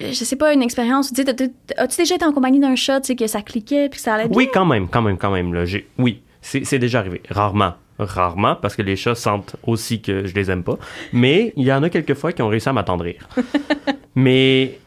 [0.00, 3.26] je sais pas, une expérience, as-tu déjà été en compagnie d'un chat, tu sais, que
[3.26, 4.36] ça cliquait puis que ça allait bien?
[4.36, 5.52] Oui, quand même, quand même, quand même.
[5.54, 5.64] Là,
[5.98, 7.22] oui, c'est, c'est déjà arrivé.
[7.30, 7.74] Rarement.
[7.98, 10.76] Rarement, parce que les chats sentent aussi que je les aime pas.
[11.12, 13.28] Mais il y en a quelques fois qui ont réussi à m'attendrir.
[14.14, 14.78] Mais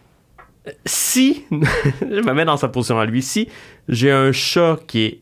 [0.67, 3.47] euh, si, je me mets dans sa position à lui, si
[3.87, 5.19] j'ai un chat qui est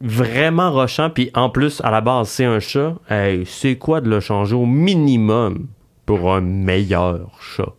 [0.00, 4.08] vraiment rochant, puis en plus, à la base, c'est un chat, hey, c'est quoi de
[4.10, 5.66] le changer au minimum
[6.04, 7.72] pour un meilleur chat?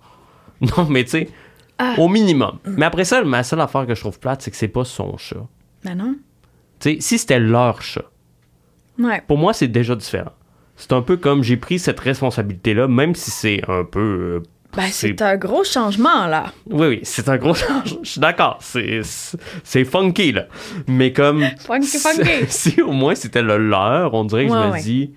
[0.62, 1.30] Non, mais tu sais,
[2.00, 2.58] au minimum.
[2.66, 5.16] Mais après ça, ma seule affaire que je trouve plate, c'est que c'est pas son
[5.18, 5.46] chat.
[5.84, 6.16] Ben non.
[6.80, 8.06] Tu sais, si c'était leur chat,
[8.98, 9.22] Ouais.
[9.28, 10.32] pour moi, c'est déjà différent.
[10.76, 14.00] C'est un peu comme j'ai pris cette responsabilité-là, même si c'est un peu.
[14.00, 14.44] euh,
[14.78, 16.54] Ben, c'est un gros changement, là.
[16.70, 18.00] Oui, oui, c'est un gros changement.
[18.04, 18.60] Je suis d'accord.
[18.62, 20.46] C'est, funky, là.
[20.88, 21.42] Mais comme.
[21.60, 22.46] Funky, funky.
[22.48, 24.82] Si, au moins c'était le leur, on dirait que Ouais, je me ouais.
[24.82, 25.14] dis.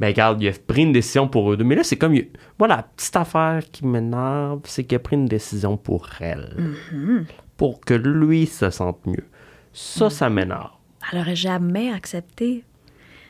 [0.00, 1.64] Ben, regarde, il a pris une décision pour eux deux.
[1.64, 2.14] Mais là, c'est comme.
[2.14, 2.28] il-
[2.58, 6.54] Moi, la petite affaire qui m'énerve, c'est qu'il a pris une décision pour elle.
[6.92, 7.24] Mm-hmm.
[7.56, 9.24] Pour que lui se sente mieux.
[9.72, 10.10] Ça, Mm.
[10.10, 10.70] ça m'énerve.
[11.12, 12.62] Elle aurait jamais accepté.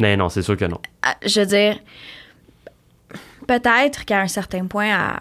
[0.01, 0.81] Mais non, c'est sûr que non.
[1.03, 1.79] Ah, Je veux dire,
[3.47, 5.21] peut-être qu'à un certain point, elle,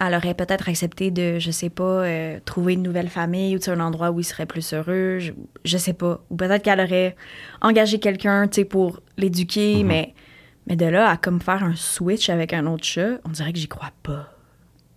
[0.00, 3.66] elle aurait peut-être accepté de, je sais pas, euh, trouver une nouvelle famille ou tu
[3.66, 5.18] sais, un endroit où il serait plus heureux.
[5.18, 5.32] Je,
[5.64, 6.20] je sais pas.
[6.30, 7.16] Ou peut-être qu'elle aurait
[7.62, 10.14] engagé quelqu'un, tu sais, pour l'éduquer, mais,
[10.66, 13.58] mais de là à comme faire un switch avec un autre chat, on dirait que
[13.58, 14.30] j'y crois pas.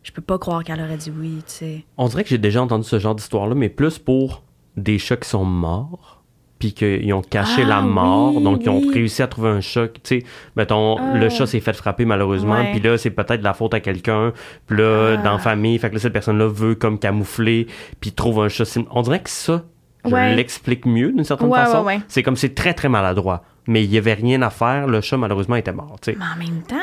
[0.04, 1.86] Je peux pas croire qu'elle aurait dit oui, tu sais.
[1.98, 4.44] On dirait que j'ai déjà entendu ce genre d'histoire-là, mais plus pour
[4.78, 6.17] des chats qui sont morts
[6.60, 8.92] puis qu'ils ont caché Ah la mort, oui, donc ils ont oui.
[8.94, 9.88] réussi à trouver un chat.
[9.90, 10.24] Tu sais,
[10.56, 11.18] mettons, Ah.
[11.18, 14.34] le chat s'est fait frapper malheureusement, puis là, c'est peut-être la faute à quelqu'un,
[14.66, 15.18] puis là, Ah.
[15.24, 17.68] dans la famille, fait que là, cette personne-là veut comme camoufler,
[18.02, 18.64] puis trouve un chat.
[18.92, 19.64] On dirait que ça,
[20.06, 20.36] je Ouais.
[20.36, 21.80] l'explique mieux d'une certaine Ouais, façon.
[21.80, 22.02] ouais, ouais.
[22.08, 23.44] C'est comme c'est très, très maladroit.
[23.68, 26.18] Mais il y avait rien à faire, le chat, malheureusement, était mort, tu sais.
[26.18, 26.76] Mais en même temps,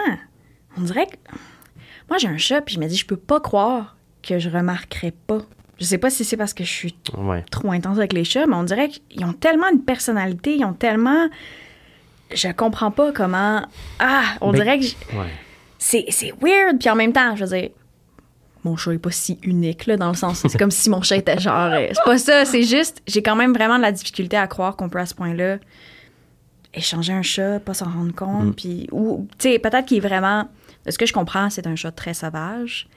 [0.76, 1.16] on dirait que.
[2.10, 5.14] Moi, j'ai un chat, puis je me dis, je peux pas croire que je remarquerais
[5.26, 5.38] pas.
[5.78, 7.44] Je sais pas si c'est parce que je suis Ouais.
[7.50, 10.72] trop intense avec les chats, mais on dirait qu'ils ont tellement une personnalité, ils ont
[10.72, 11.28] tellement.
[12.32, 13.66] Je comprends pas comment.
[13.98, 14.84] Ah, on Ben- dirait que.
[15.16, 15.26] Ouais.
[15.78, 17.70] C'est c'est weird, puis en même temps, je veux dire.
[18.64, 20.42] Mon chat est pas si unique, là, dans le sens.
[20.48, 21.70] C'est comme si mon chat était genre.
[21.72, 23.02] euh, C'est pas ça, c'est juste.
[23.06, 25.58] J'ai quand même vraiment de la difficulté à croire qu'on peut à ce point-là
[26.72, 28.54] échanger un chat, pas s'en rendre compte, Mm.
[28.54, 28.88] puis.
[28.90, 30.48] Ou, tu sais, peut-être qu'il est vraiment.
[30.86, 32.88] De ce que je comprends, c'est un chat très sauvage.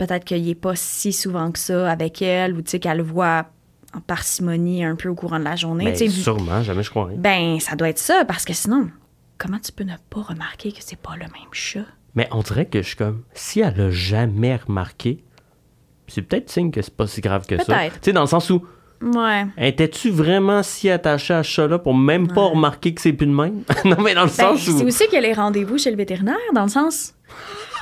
[0.00, 3.02] Peut-être qu'il est pas si souvent que ça avec elle, ou tu sais, qu'elle le
[3.02, 3.46] voit
[3.94, 5.84] en parcimonie un peu au courant de la journée.
[5.92, 7.16] Ben, sûrement, jamais je croirais.
[7.18, 8.88] ben, ça doit être ça, parce que sinon,
[9.36, 11.84] comment tu peux ne pas remarquer que c'est pas le même chat?
[12.14, 15.22] Mais on dirait que je suis comme, si elle a jamais remarqué,
[16.08, 17.64] c'est peut-être signe que c'est pas si grave que ça.
[17.64, 17.98] Tu Peut-être.
[18.04, 18.64] sais, dans le sens où,
[19.02, 19.46] Ouais.
[19.58, 23.32] étais-tu vraiment si attaché à ce chat-là pour même pas remarquer que c'est plus de
[23.32, 23.62] même?
[23.84, 24.78] non, mais dans le Ben, sens où.
[24.78, 27.14] c'est aussi qu'il y a les rendez-vous chez le vétérinaire, dans le sens.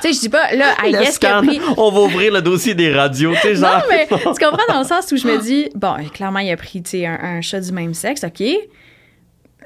[0.01, 1.59] Tu sais, je dis pas, là, I guess a scan, pris.
[1.77, 3.83] on va ouvrir le dossier des radios, tu sais, Non, genre.
[3.89, 6.81] mais tu comprends dans le sens où je me dis, bon, clairement, il a pris,
[6.81, 8.41] tu sais, un, un chat du même sexe, OK.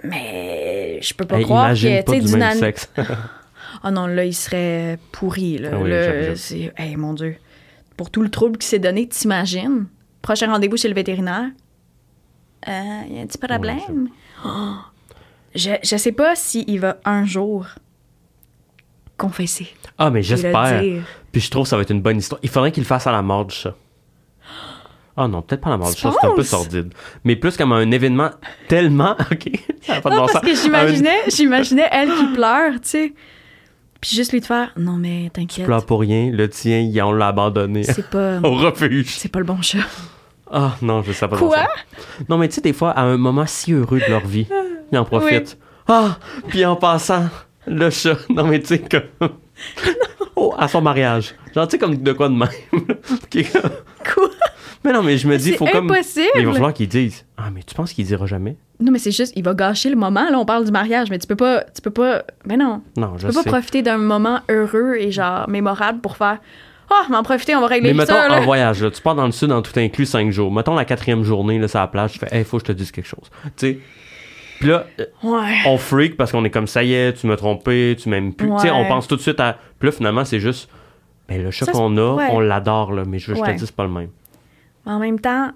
[0.04, 2.90] Mais je peux pas Hey, croire que, tu sais, du même sexe.
[3.86, 5.72] Ah non, là, il serait pourri, là.
[5.74, 6.72] Ah oui, Là, c'est.
[6.78, 7.36] Hey, mon Dieu.
[7.98, 9.88] Pour tout le trouble qui s'est donné, t'imagines?
[10.22, 11.48] Prochain rendez-vous chez le vétérinaire?
[12.70, 14.08] Euh, Il y a un petit problème?
[14.46, 14.76] Oh.
[15.56, 17.66] je, je sais pas s'il va un jour
[19.18, 19.68] confesser.
[19.98, 20.82] ah, mais j'espère.
[21.32, 22.40] Puis je trouve que ça va être une bonne histoire.
[22.44, 23.76] Il faudrait qu'il le fasse à la mort du chat.
[25.16, 26.92] Ah non, peut-être pas à la mort du Tu chat, c'est un peu sordide.
[27.24, 28.32] Mais plus comme un événement
[28.68, 29.12] tellement.
[29.32, 29.50] OK.
[29.82, 30.42] Ça pas de Non, bon parce sens.
[30.42, 33.14] que j'imaginais, j'imaginais elle qui pleure, tu sais.
[34.02, 35.66] Puis juste lui de faire Non, mais t'inquiète.
[35.66, 36.30] pleure pour rien.
[36.32, 38.40] Le tien, il- on l'a abandonné C'est pas.
[38.44, 39.10] au refuge.
[39.18, 39.80] C'est pas le bon chat.
[40.52, 41.38] Ah non, je sais pas.
[41.38, 41.68] bon Quoi?
[42.28, 44.48] Non, mais tu sais, des fois, à un moment si heureux de leur vie,
[44.92, 45.58] ils en profitent.
[45.88, 46.18] Ah!
[46.48, 47.26] Puis en passant,
[47.68, 48.18] le chat.
[48.30, 49.30] Non, mais tu sais, comme.
[50.36, 51.36] Oh, à son mariage.
[51.54, 52.50] Genre, tu sais, comme de quoi de même.
[52.72, 53.44] Comme-
[54.14, 54.30] Quoi?
[54.84, 55.90] mais non, mais je me dis, faut comme.
[55.92, 56.26] impossible.
[56.36, 57.24] Mais il va falloir qu'ils disent.
[57.38, 58.58] Ah, mais tu penses qu'il dira jamais?
[58.80, 60.28] Non, mais c'est juste, il va gâcher le moment.
[60.30, 61.64] Là, on parle du mariage, mais tu peux pas.
[61.76, 62.24] Tu peux pas.
[62.46, 62.82] Ben non.
[62.98, 63.44] Non, je Tu peux sais.
[63.44, 66.40] pas profiter d'un moment heureux et genre mémorable pour faire
[66.90, 68.28] Ah, m'en profiter, on va régler Mais mettons, ça.
[68.28, 68.40] Là.
[68.40, 70.52] en voyage, là, tu pars dans le sud en tout inclus cinq jours.
[70.52, 72.78] Mettons la quatrième journée, là, sur la plage, tu fais, hey, faut que je te
[72.78, 73.30] dise quelque chose.
[73.56, 73.80] Tu sais.
[74.64, 74.86] Puis là,
[75.24, 75.58] Ouais.
[75.68, 78.50] on freak parce qu'on est comme, ça y est, tu m'as trompé, tu m'aimes plus.
[78.50, 79.58] Tu sais, on pense tout de suite à.
[79.80, 80.70] Puis là, finalement, c'est juste,
[81.28, 82.28] ben, le chat qu'on a, ouais.
[82.32, 84.10] on l'adore, là, mais je veux je te dise, c'est pas le même.
[84.86, 85.52] Mais en même temps,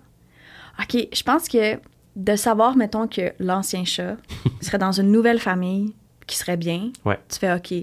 [0.80, 1.76] OK, je pense que
[2.16, 4.18] de savoir, mettons, que l'ancien chat
[4.62, 5.94] serait dans une nouvelle famille
[6.26, 7.18] qui serait bien, Ouais.
[7.30, 7.74] tu fais OK.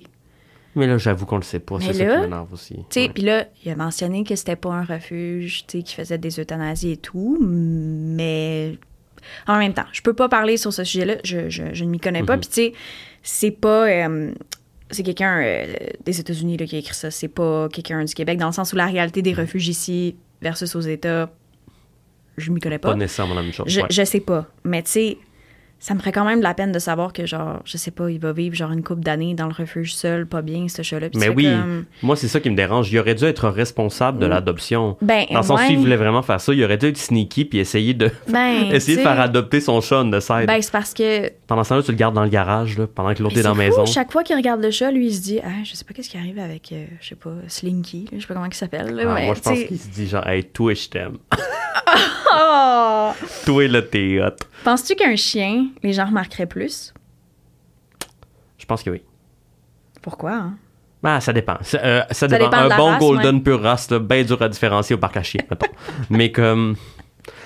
[0.77, 1.77] Mais là, j'avoue qu'on le sait pas.
[1.79, 2.75] Mais C'est ça là, qui m'énerve aussi.
[2.97, 3.09] Ouais.
[3.14, 6.41] puis là, il a mentionné que c'était pas un refuge, tu sais, qui faisait des
[6.41, 8.77] euthanasies et tout, mais
[9.47, 11.99] en même temps, je peux pas parler sur ce sujet-là, je, je, je ne m'y
[12.01, 12.41] connais pas, Mhm.
[12.41, 12.72] puis tu sais,
[13.22, 13.89] c'est pas...
[13.89, 14.33] euh,
[14.91, 18.47] c'est quelqu'un euh, des États-Unis qui a écrit ça, c'est pas quelqu'un du Québec, dans
[18.47, 21.31] le sens où la réalité des refuges ici versus aux États,
[22.37, 23.66] je m'y connais Pas nécessairement la même chose.
[23.68, 23.87] Je, ouais.
[23.91, 24.47] je sais pas.
[24.64, 25.18] Mais tu sais,
[25.85, 28.11] ça me ferait quand même de la peine de savoir que, genre, je sais pas,
[28.11, 31.09] il va vivre genre une couple d'années dans le refuge seul, pas bien, ce chat-là.
[31.14, 32.91] Mais oui, comme- moi, c'est ça qui me dérange.
[32.91, 34.97] Il aurait dû être responsable de l'adoption.
[35.03, 35.72] Ben, Dans le sens où ouais.
[35.74, 38.97] il voulait vraiment faire ça, il aurait dû être sneaky puis essayer de, Ben, essayer
[38.97, 40.47] de faire adopter son chat on the side.
[40.47, 41.30] Ben, c'est parce que.
[41.47, 43.51] Pendant ce temps-là, tu le gardes dans le garage, là, pendant que l'autre est dans
[43.51, 43.85] la maison.
[43.85, 46.09] Chaque fois qu'il regarde le chat, lui, il se dit, ah, je sais pas qu'est-ce
[46.09, 48.99] qui arrive avec, euh, je sais pas, Slinky, je sais pas comment il s'appelle.
[49.03, 51.18] Ah, moi, je pense qu'il se dit genre, hey, toi, je t'aime.
[52.35, 53.11] Oh!
[53.45, 54.37] toi, là, t'es hot.
[54.64, 56.95] Penses-tu qu'un chien, les gens remarqueraient plus?
[58.59, 59.03] Je pense que oui.
[60.03, 60.33] Pourquoi?
[60.33, 60.55] hein?
[61.07, 61.59] Ah, ça dépend.
[61.61, 62.51] Ça, euh, ça dépend.
[62.53, 65.20] Un bon race, Golden pure race, là, bien dur à différencier au parc à
[65.51, 65.66] mettons.
[66.09, 66.77] Mais comme.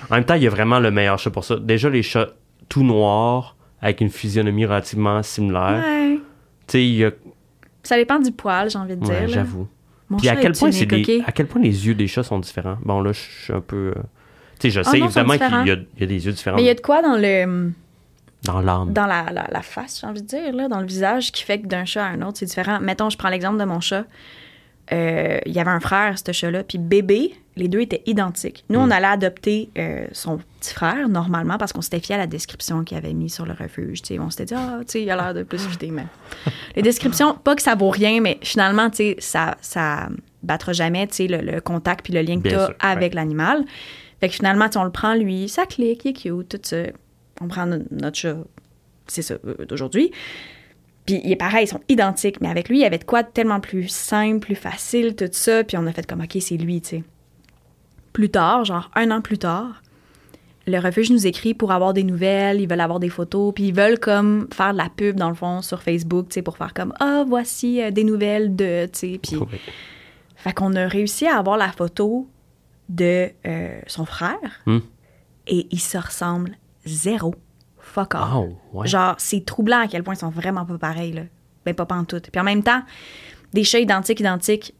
[0.09, 1.57] En même temps, il y a vraiment le meilleur chat pour ça.
[1.57, 2.29] Déjà, les chats
[2.69, 5.83] tout noirs, avec une physionomie relativement similaire.
[5.85, 6.15] Ouais.
[6.15, 6.21] Tu
[6.67, 7.11] sais, il y a.
[7.83, 9.29] Ça dépend du poil, j'ai envie de Ouais, dire.
[9.29, 9.67] j'avoue.
[10.09, 12.39] Mon Puis à quel point c'est des, à quel point les yeux des chats sont
[12.39, 12.77] différents?
[12.83, 13.93] Bon là, je suis un peu.
[13.95, 14.01] euh,
[14.59, 15.67] Tu sais, je Ah sais non, évidemment qu'il
[15.99, 17.71] y a des yeux différents Mais il y a de quoi dans le.
[18.43, 18.93] Dans l'âme.
[18.93, 21.59] dans la, la, la face, j'ai envie de dire, là, dans le visage, qui fait
[21.59, 22.79] que d'un chat à un autre, c'est différent.
[22.79, 24.05] Mettons, je prends l'exemple de mon chat.
[24.91, 28.63] Euh, il y avait un frère, ce chat-là, puis bébé, les deux étaient identiques.
[28.69, 28.83] Nous, Mm.
[28.83, 32.83] on allait adopter euh, son petit frère, normalement, parce qu'on s'était fié à la description
[32.83, 33.99] qu'il avait mis sur le refuge.
[34.19, 36.05] On s'était dit, ah, tu sais, il a l'air de plus fitter, mais...
[36.75, 40.09] Les descriptions, pas que ça vaut rien, mais finalement, tu sais, ça, ça
[40.41, 43.13] battra jamais, tu sais, le, le contact puis le lien que tu as sûr, avec
[43.13, 43.63] l'animal.
[44.21, 46.77] Fait que finalement, on le prend, lui, ça clique, il est cute, tout ça
[47.41, 48.37] on prend no- notre chat,
[49.07, 50.11] c'est ça, euh, d'aujourd'hui.
[51.05, 53.23] Puis il est pareil, ils sont identiques, mais avec lui, il y avait de quoi
[53.23, 55.63] de tellement plus simple, plus facile, tout ça.
[55.63, 57.03] Puis on a fait comme, OK, c'est lui, tu sais.
[58.13, 59.81] Plus tard, genre un an plus tard,
[60.67, 63.73] le refuge nous écrit pour avoir des nouvelles, ils veulent avoir des photos, puis ils
[63.73, 66.73] veulent comme faire de la pub, dans le fond, sur Facebook, tu sais, pour faire
[66.75, 69.19] comme, ah, voici euh, des nouvelles de, tu sais.
[69.21, 69.47] Puis, Oui.
[70.35, 72.27] fait qu'on a réussi à avoir la photo
[72.89, 74.79] de euh, son frère, Hmm.
[75.47, 76.55] et ils se ressemblent
[76.93, 77.33] zéro.
[77.79, 78.21] Fuck off.
[78.35, 78.87] Oh, ouais.
[78.87, 81.21] Genre, c'est troublant à quel point ils sont vraiment pas pareils, là.
[81.65, 82.29] Ben, pas pantoute.
[82.31, 82.81] Puis en même temps,
[83.53, 84.73] des chats identiques, identiques,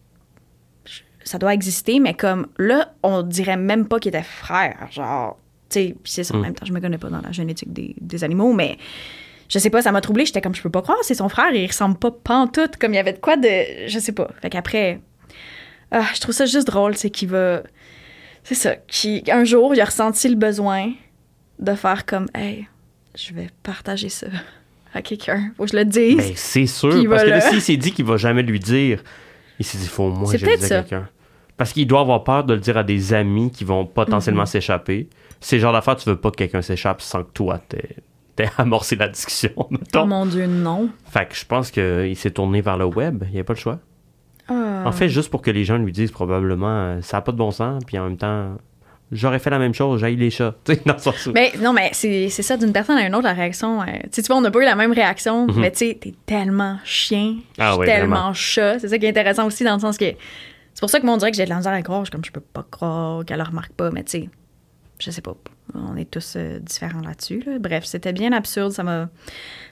[1.23, 4.87] ça doit exister, mais comme là, on dirait même pas qu'ils étaient frères.
[4.91, 5.37] Genre,
[5.69, 6.35] tu sais, puis c'est ça.
[6.35, 6.41] En Mm.
[6.41, 8.77] même temps, je me connais pas dans la génétique des, des animaux, mais
[9.49, 10.25] je sais pas, ça m'a troublé.
[10.25, 12.77] J'étais comme, je peux pas croire, c'est son frère, et il ressemble pas pantoute.
[12.77, 13.87] Comme il y avait de quoi de.
[13.87, 14.29] Je sais pas.
[14.41, 15.01] Fait qu'après,
[15.91, 17.61] ah, je trouve ça juste drôle, c'est qu'il va.
[18.43, 18.75] C'est ça.
[18.87, 20.91] Qui, un jour, il a ressenti le besoin
[21.59, 22.67] de faire comme, hey,
[23.17, 24.27] je vais partager ça
[24.93, 25.51] à quelqu'un.
[25.57, 26.17] Faut que je le dise.
[26.17, 26.89] Ben, c'est sûr.
[26.89, 29.03] Puis Parce que là, s'il s'est dit qu'il va jamais lui dire,
[29.59, 31.09] il s'est dit, faut au moins que je le dise à quelqu'un.
[31.57, 34.47] Parce qu'il doit avoir peur de le dire à des amis qui vont potentiellement Mhm.
[34.47, 35.09] s'échapper.
[35.41, 38.95] C'est le genre d'affaire, tu veux pas que quelqu'un s'échappe sans que toi, t'aies amorcé
[38.95, 40.03] la discussion, mettons.
[40.03, 40.89] oh mon Dieu, non.
[41.11, 43.23] Fait que je pense qu'il s'est tourné vers le web.
[43.27, 43.79] Il n'y a pas le choix.
[44.47, 44.83] Ah.
[44.85, 47.37] En fait, juste pour que les gens lui disent probablement, euh, ça n'a pas de
[47.37, 48.57] bon sens, puis en même temps,
[49.11, 50.55] j'aurais fait la même chose, j'aille les chats.
[50.65, 53.25] Tu sais, dans le sens Mais non, mais c'est ça, d'une personne à une autre,
[53.25, 53.81] la réaction.
[53.81, 55.59] euh, tu vois, on n'a pas eu la même réaction, Mhm.
[55.59, 58.33] mais tu sais, t'es tellement chien, Ah ouais, tellement vraiment.
[58.33, 58.79] chat.
[58.79, 60.05] C'est ça qui est intéressant aussi, dans le sens que.
[60.05, 62.05] C'est pour ça que moi, on dirait que j'ai de la misère à croire.
[62.05, 64.29] Je comme, je peux pas croire qu'elle le remarque pas, mais tu sais,
[64.99, 65.35] je sais pas.
[65.75, 67.43] On est tous euh, différents là-dessus.
[67.45, 67.59] là.
[67.59, 68.71] Bref, c'était bien absurde.
[68.71, 69.09] Ça m'a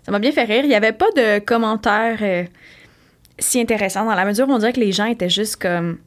[0.03, 0.63] ça m'a bien fait rire.
[0.65, 2.43] Il y avait pas de commentaires euh,
[3.39, 5.97] si intéressants dans la mesure où on dirait que les gens étaient juste comme.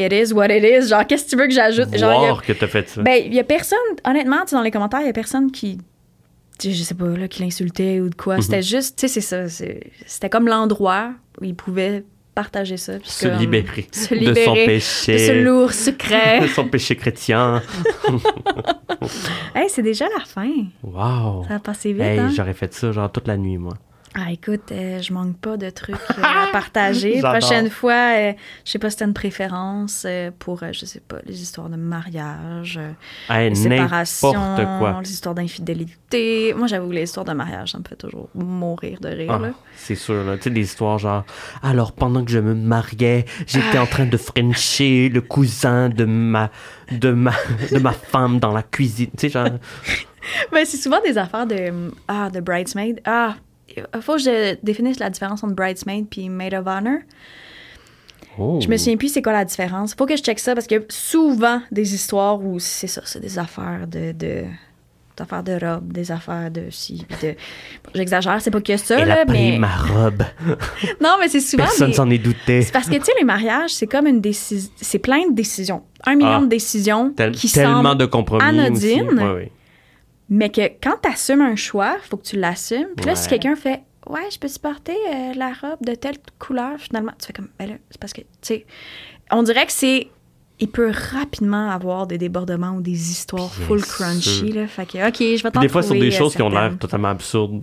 [0.00, 0.88] It is what it is.
[0.88, 1.96] Genre, qu'est-ce que tu veux que j'ajoute?
[1.96, 3.02] Genre, il y a- Voir que t'as fait ça.
[3.02, 5.50] ben, il y a personne, honnêtement, tu sais, dans les commentaires, il y a personne
[5.52, 5.78] qui,
[6.62, 8.36] je sais pas, là, qui l'insultait ou de quoi.
[8.36, 8.42] Mhm.
[8.42, 9.64] C'était juste, tu sais, c'est ça.
[10.06, 12.94] C'était comme l'endroit où il pouvait partager ça.
[12.98, 15.18] puis se comme- libérer, se de son libérer de péché.
[15.18, 16.48] ce lourd de secret.
[16.48, 17.60] son péché chrétien.
[19.54, 20.50] hey, c'est déjà la fin.
[20.82, 21.44] Wow.
[21.48, 22.30] Ça a passé vite, Hey, hein?
[22.34, 23.74] j'aurais fait ça genre toute la nuit, moi.
[24.12, 27.20] Ah, écoute, euh, je manque pas de trucs euh, à partager.
[27.20, 28.32] Prochaine fois, euh,
[28.64, 31.76] je sais pas si t'as une préférence euh, pour, je sais pas, les histoires de
[31.76, 32.80] mariage,
[33.28, 35.00] Hey, les séparations, quoi.
[35.04, 36.52] les histoires d'infidélité.
[36.56, 39.30] Moi, j'avoue, les histoires de mariage, ça me fait toujours mourir de rire.
[39.30, 40.36] Ah, c'est sûr, là.
[40.36, 41.24] Tu sais, des histoires genre.
[41.62, 46.50] Alors, pendant que je me mariais, j'étais en train de frencher le cousin de ma,
[46.90, 47.32] de ma,
[47.70, 49.10] de ma femme dans la cuisine.
[49.16, 49.46] Tu sais, genre.
[50.52, 53.00] Ben, c'est souvent des affaires de, ah, de bridesmaid.
[53.06, 53.36] Ah,
[53.76, 56.98] il faut que je définisse la différence entre bridesmaid puis maid of honor.
[58.38, 58.58] Oh.
[58.62, 59.94] Je me souviens plus c'est quoi la différence.
[59.94, 63.02] Faut que je check ça parce qu'il y a souvent des histoires où c'est ça,
[63.04, 64.44] c'est des affaires de, de
[65.16, 67.34] des affaires de robe, des affaires de si, de.
[67.94, 70.22] J'exagère, c'est pas que ça Elle a là, pris mais ma robe.
[71.02, 72.62] non, mais c'est souvent Personne des- s'en est douté.
[72.62, 75.82] C'est parce que tu sais les mariages, c'est comme une décision, c'est plein de décisions,
[76.06, 76.40] un million Ah.
[76.40, 78.42] de décisions Tel- qui tellement de compromis.
[78.44, 79.02] anodines.
[79.08, 79.14] Aussi.
[79.18, 79.52] Ouais, ouais.
[80.30, 82.86] Mais que quand tu assumes un choix, faut que tu l'assumes.
[82.96, 86.78] Puis là, si quelqu'un fait Ouais, je peux supporter euh, la robe de telle couleur,
[86.78, 88.66] finalement, tu fais comme Ben là, c'est parce que, tu sais,
[89.30, 90.08] on dirait que c'est.
[90.58, 93.94] Il peut rapidement avoir des débordements ou des histoires Bien full sûr.
[93.96, 94.66] crunchy, là.
[94.66, 96.76] Fait que, OK, je vais t'en des fois, sur des euh, choses qui ont l'air
[96.78, 97.62] totalement absurdes.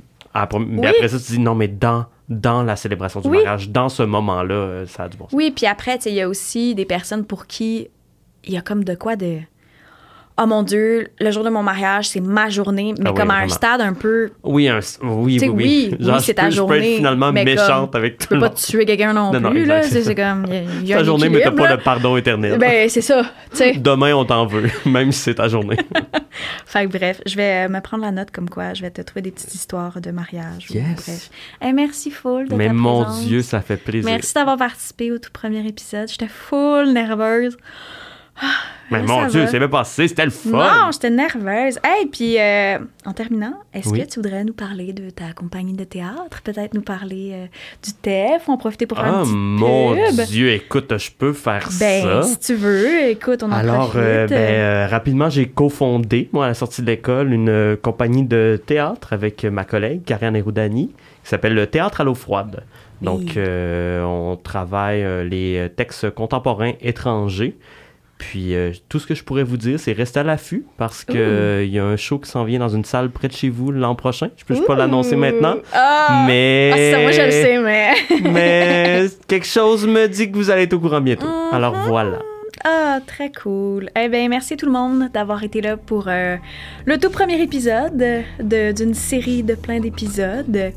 [0.60, 3.38] Mais après ça, tu dis non, mais dans, dans la célébration du Oui.
[3.38, 5.34] mariage, dans ce moment-là, euh, ça a du bon sens.
[5.34, 7.88] Oui, puis après, tu sais, il y a aussi des personnes pour qui
[8.46, 9.40] il y a comme de quoi de.
[10.40, 13.32] Oh mon Dieu, le jour de mon mariage, c'est ma journée, mais Ah oui, comme
[13.32, 13.54] à un vraiment.
[13.56, 14.30] stade un peu.
[14.44, 17.44] Oui, un- oui, Tu oui, oui, c'est ta peux- Je peux journée, être finalement mais
[17.44, 19.82] méchante comme, avec Tu tout peux le pas tuer quelqu'un non, Non, non, plus, là.
[19.82, 20.46] C'est comme.
[20.46, 22.60] Y a, il y a Ta journée, mais t'as pas le pardon éternel.
[22.60, 23.24] Ben, c'est ça,
[23.56, 23.78] tu.
[23.80, 25.78] Demain, on t'en veut, même si c'est ta journée.
[26.68, 29.02] Fait que bref, je vais euh, me prendre la note comme quoi je vais te
[29.02, 30.68] trouver des petites histoires de mariage.
[30.70, 30.86] ou Yes.
[31.04, 31.30] Bref.
[31.66, 33.26] Eh, merci full de mais ta mon présence.
[33.26, 34.08] Dieu, ça fait plaisir.
[34.12, 36.08] Merci d'avoir participé au tout premier épisode.
[36.10, 37.58] J'étais full nerveuse.
[38.90, 40.50] Mais Là, mon Dieu, c'est même passé, c'était le fun.
[40.52, 41.78] Non, j'étais nerveuse.
[41.84, 44.00] Hey, puis euh, en terminant, est-ce Oui.
[44.00, 46.42] que tu voudrais nous parler de ta compagnie de théâtre?
[46.42, 47.46] Peut-être nous parler euh,
[47.84, 50.26] du TEF ou en profiter pour faire Ah, un petit mon pub?
[50.28, 52.24] Dieu, écoute, je peux faire Ben, ça.
[52.24, 53.98] si tu veux, écoute, on en Alors, profite.
[54.00, 58.24] euh, ben, euh, rapidement, j'ai cofondé, moi, à la sortie de l'école, une euh, compagnie
[58.24, 60.88] de théâtre avec ma collègue, Karianne Eroudani,
[61.24, 62.64] qui s'appelle le Théâtre à l'eau froide.
[63.02, 63.42] Donc, Oui.
[64.02, 67.58] on travaille les textes contemporains étrangers.
[68.18, 71.14] Puis, euh, tout ce que je pourrais vous dire, c'est rester à l'affût parce que
[71.14, 71.16] Ouh.
[71.18, 73.50] euh, il y a un show qui s'en vient dans une salle près de chez
[73.50, 74.30] vous l'an prochain.
[74.38, 76.24] Je peux pas l'annoncer maintenant, Ah!
[76.28, 76.72] mais...
[76.74, 77.92] Ah, ça, moi, je le sais, mais...
[78.32, 81.28] mais quelque chose me dit que vous allez être au courant bientôt.
[81.28, 81.54] Mhm.
[81.54, 82.20] Alors, voilà.
[82.66, 83.88] Ah, très cool.
[83.96, 86.38] Eh bien, merci tout le monde d'avoir été là pour euh,
[86.86, 87.96] le tout premier épisode
[88.42, 90.72] de- d'une série de plein d'épisodes.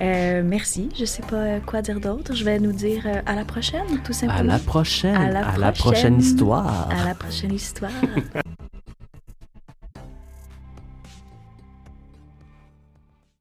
[0.00, 0.90] Euh, merci.
[0.98, 2.34] Je sais pas quoi dire d'autre.
[2.34, 4.42] Je vais nous dire euh, à la prochaine, tout À simplement.
[4.52, 5.14] la prochaine.
[5.16, 5.72] À la À la prochaine.
[6.14, 6.88] prochaine histoire.
[6.90, 7.90] À la prochaine histoire.